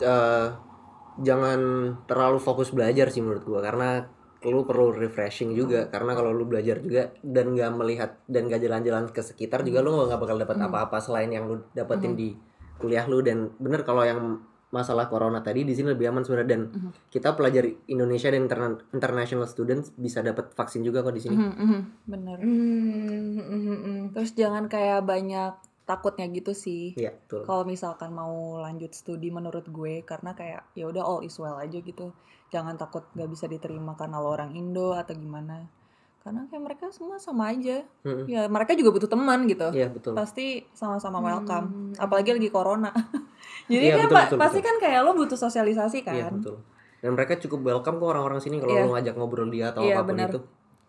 eh, 0.00 0.46
jangan 1.20 1.60
terlalu 2.04 2.38
fokus 2.38 2.70
belajar 2.70 3.08
sih 3.08 3.24
menurut 3.24 3.44
gua 3.44 3.60
karena 3.64 4.04
lu 4.40 4.64
perlu 4.64 4.96
refreshing 4.96 5.52
juga 5.52 5.92
karena 5.92 6.16
kalau 6.16 6.32
lu 6.32 6.48
belajar 6.48 6.80
juga 6.80 7.12
dan 7.20 7.52
nggak 7.52 7.72
melihat 7.76 8.10
dan 8.24 8.48
nggak 8.48 8.60
jalan-jalan 8.64 9.04
ke 9.12 9.20
sekitar 9.20 9.60
juga 9.60 9.84
lu 9.84 9.92
nggak 10.08 10.16
bakal 10.16 10.40
dapat 10.40 10.56
apa-apa 10.56 10.96
selain 10.96 11.28
yang 11.28 11.44
lu 11.44 11.60
dapetin 11.76 12.16
di 12.16 12.32
kuliah 12.80 13.04
lu 13.04 13.20
dan 13.20 13.52
bener 13.60 13.84
kalau 13.84 14.00
yang 14.00 14.40
masalah 14.70 15.06
corona 15.06 15.38
tadi 15.38 15.62
di 15.62 15.72
sini 15.72 15.90
lebih 15.90 16.08
aman 16.08 16.22
sebenarnya 16.22 16.48
dan 16.48 16.62
kita 17.08 17.34
pelajar 17.34 17.62
Indonesia 17.86 18.28
dan 18.28 18.40
interna- 18.40 18.82
international 18.90 19.44
students 19.44 19.90
bisa 19.92 20.20
dapat 20.20 20.50
vaksin 20.50 20.80
juga 20.80 21.00
kok 21.00 21.10
di 21.10 21.20
sini. 21.20 21.34
bener 22.04 22.38
Hmm, 22.38 23.34
hmm, 23.36 23.42
hmm, 23.42 23.78
hmm. 23.78 24.00
terus 24.12 24.30
jangan 24.32 24.66
kayak 24.66 25.02
banyak 25.02 25.52
takutnya 25.82 26.26
gitu 26.28 26.54
sih 26.54 26.94
Iya, 26.94 27.10
betul. 27.12 27.42
kalau 27.44 27.62
misalkan 27.64 28.10
mau 28.10 28.30
lanjut 28.56 28.90
studi 28.90 29.26
menurut 29.28 29.66
gue 29.66 30.02
karena 30.02 30.32
kayak 30.32 30.62
ya 30.72 30.86
udah 30.86 31.02
all 31.02 31.20
is 31.20 31.34
well 31.34 31.58
aja 31.58 31.76
gitu 31.76 32.14
jangan 32.48 32.74
takut 32.74 33.02
nggak 33.10 33.26
bisa 33.28 33.46
diterima 33.46 33.94
karena 33.94 34.18
lo 34.18 34.30
orang 34.30 34.54
Indo 34.54 34.94
atau 34.94 35.12
gimana 35.12 35.66
karena 36.20 36.46
kayak 36.46 36.62
mereka 36.62 36.84
semua 36.90 37.16
sama 37.16 37.48
aja 37.48 37.82
Mm-mm. 38.04 38.28
ya 38.28 38.46
mereka 38.46 38.76
juga 38.76 38.92
butuh 38.92 39.08
teman 39.08 39.48
gitu 39.48 39.66
Iya, 39.72 39.88
betul. 39.88 40.14
pasti 40.14 40.62
sama-sama 40.70 41.18
welcome 41.18 41.66
Hmm. 41.66 41.94
apalagi 41.96 42.30
lagi 42.32 42.50
corona 42.50 42.94
jadi 43.66 43.84
Iya, 43.84 43.94
kan 43.94 44.00
betul, 44.02 44.14
pa- 44.14 44.24
betul, 44.26 44.38
pasti 44.38 44.58
betul. 44.58 44.66
kan 44.66 44.76
kayak 44.78 45.00
lo 45.00 45.10
butuh 45.12 45.38
sosialisasi 45.38 45.98
kan 46.00 46.14
Iya, 46.14 46.26
betul. 46.30 46.56
Dan 47.00 47.10
mereka 47.12 47.32
cukup 47.38 47.60
welcome 47.62 47.96
kok 47.96 48.08
orang-orang 48.08 48.38
sini 48.38 48.56
kalau 48.56 48.72
Iya. 48.72 48.82
lu 48.82 48.90
ngajak 48.92 49.14
ngobrol 49.14 49.48
dia 49.48 49.66
atau 49.68 49.80
Iya, 49.82 49.94
apa 49.94 50.02
pun 50.02 50.10
benar. 50.14 50.28
itu. 50.28 50.40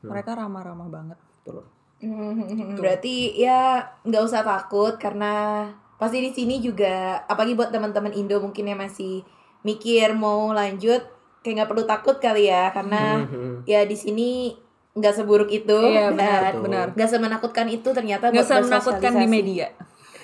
mereka 0.02 0.32
ramah-ramah 0.34 0.88
banget 0.88 1.18
Betul. 1.40 1.62
Hmm, 2.00 2.74
Berarti 2.74 3.16
ya 3.36 3.78
nggak 4.02 4.24
usah 4.24 4.42
takut 4.42 4.98
karena 4.98 5.66
pasti 5.96 6.18
di 6.20 6.32
sini 6.32 6.58
juga 6.58 7.22
apalagi 7.24 7.54
buat 7.54 7.70
teman-teman 7.70 8.10
Indo 8.12 8.38
mungkin 8.38 8.66
yang 8.66 8.80
masih 8.80 9.22
mikir 9.62 10.10
mau 10.12 10.50
lanjut 10.50 11.06
kayak 11.40 11.54
nggak 11.56 11.70
perlu 11.70 11.86
takut 11.86 12.18
kali 12.18 12.50
ya 12.50 12.70
karena 12.72 13.22
Mhm. 13.22 13.64
ya 13.64 13.82
di 13.84 13.94
sini 13.94 14.58
nggak 14.92 15.14
seburuk 15.16 15.48
itu 15.48 15.78
Iya, 15.78 16.10
dan 16.10 16.12
benar, 16.12 16.42
Betul. 16.52 16.62
benar. 16.66 16.86
nggak 16.92 17.10
semenakutkan 17.12 17.68
itu 17.68 17.90
ternyata 17.92 18.26
nggak 18.28 18.42
buat 18.42 18.50
usah 18.50 18.66
menakutkan 18.66 19.14
di 19.16 19.28
media 19.30 19.68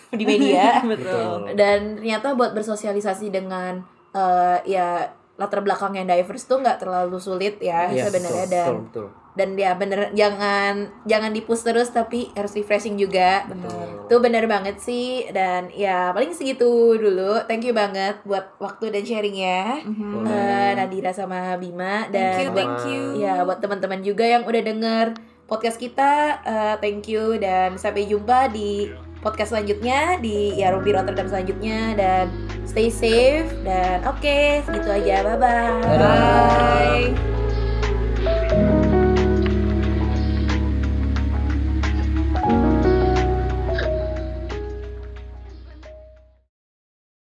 di 0.10 0.24
media 0.24 0.80
Betul. 0.93 1.52
dan 1.54 1.98
ternyata 1.98 2.32
buat 2.34 2.52
bersosialisasi 2.52 3.28
dengan 3.28 3.84
eh, 4.12 4.58
ya 4.65 5.10
latar 5.36 5.62
belakang 5.62 5.93
yang 5.93 6.06
diverse 6.06 6.46
tuh 6.46 6.58
nggak 6.58 6.80
terlalu 6.80 7.17
sulit 7.17 7.60
ya 7.60 7.86
Iya, 7.88 8.08
sebenarnya 8.08 8.43
betul, 8.43 8.56
dan 8.56 8.65
betul, 8.65 8.86
betul. 9.06 9.08
dan 9.38 9.50
ya 9.54 9.72
bener 9.74 10.00
jangan 10.12 10.74
jangan 11.06 11.30
dipus 11.30 11.62
terus 11.62 11.93
tapi 11.93 12.34
harus 12.34 12.50
refreshing 12.52 12.98
juga 12.98 13.46
Betul. 13.46 14.10
itu 14.10 14.15
bener 14.17 14.50
banget 14.50 14.82
sih 14.82 15.30
dan 15.30 15.70
ya 15.70 16.10
paling 16.10 16.34
segitu 16.34 16.65
dulu 16.96 17.38
thank 17.46 17.62
you 17.62 17.70
banget 17.72 18.17
buat 18.24 18.50
waktu 18.58 18.89
dan 18.89 19.06
sharingnya 19.06 19.86
Mhm. 19.86 20.10
Boleh. 20.15 20.34
Eh, 20.34 20.72
Nadira 20.74 21.13
sama 21.13 21.54
Bima 21.56 22.10
thank 22.10 22.17
dan 22.17 22.34
you 22.36 22.50
Sama. 22.50 22.58
thank 22.58 22.78
you 22.88 23.02
ya 23.20 23.46
buat 23.46 23.60
teman-teman 23.60 24.02
juga 24.02 24.26
yang 24.26 24.41
udah 24.41 24.62
denger 24.63 25.06
podcast 25.46 25.78
kita 25.78 26.13
eh, 26.41 26.76
thank 26.82 27.06
you 27.06 27.38
dan 27.38 27.78
sampai 27.78 28.04
jumpa 28.04 28.50
di 28.50 28.89
podcast 29.21 29.53
selanjutnya 29.53 30.21
di 30.21 30.58
ya 30.58 30.73
Rumpi 30.73 30.93
Rotterdam 30.93 31.27
selanjutnya. 31.30 31.95
Dan 31.97 32.25
stay 32.67 32.91
safe 32.91 33.49
dan 33.63 34.03
oke 34.06 34.63
segitu 34.65 34.89
aja. 34.91 35.25
Bye 35.25 35.38
bye 35.38 35.82
Dadah. 35.84 35.99
bye 36.01 37.37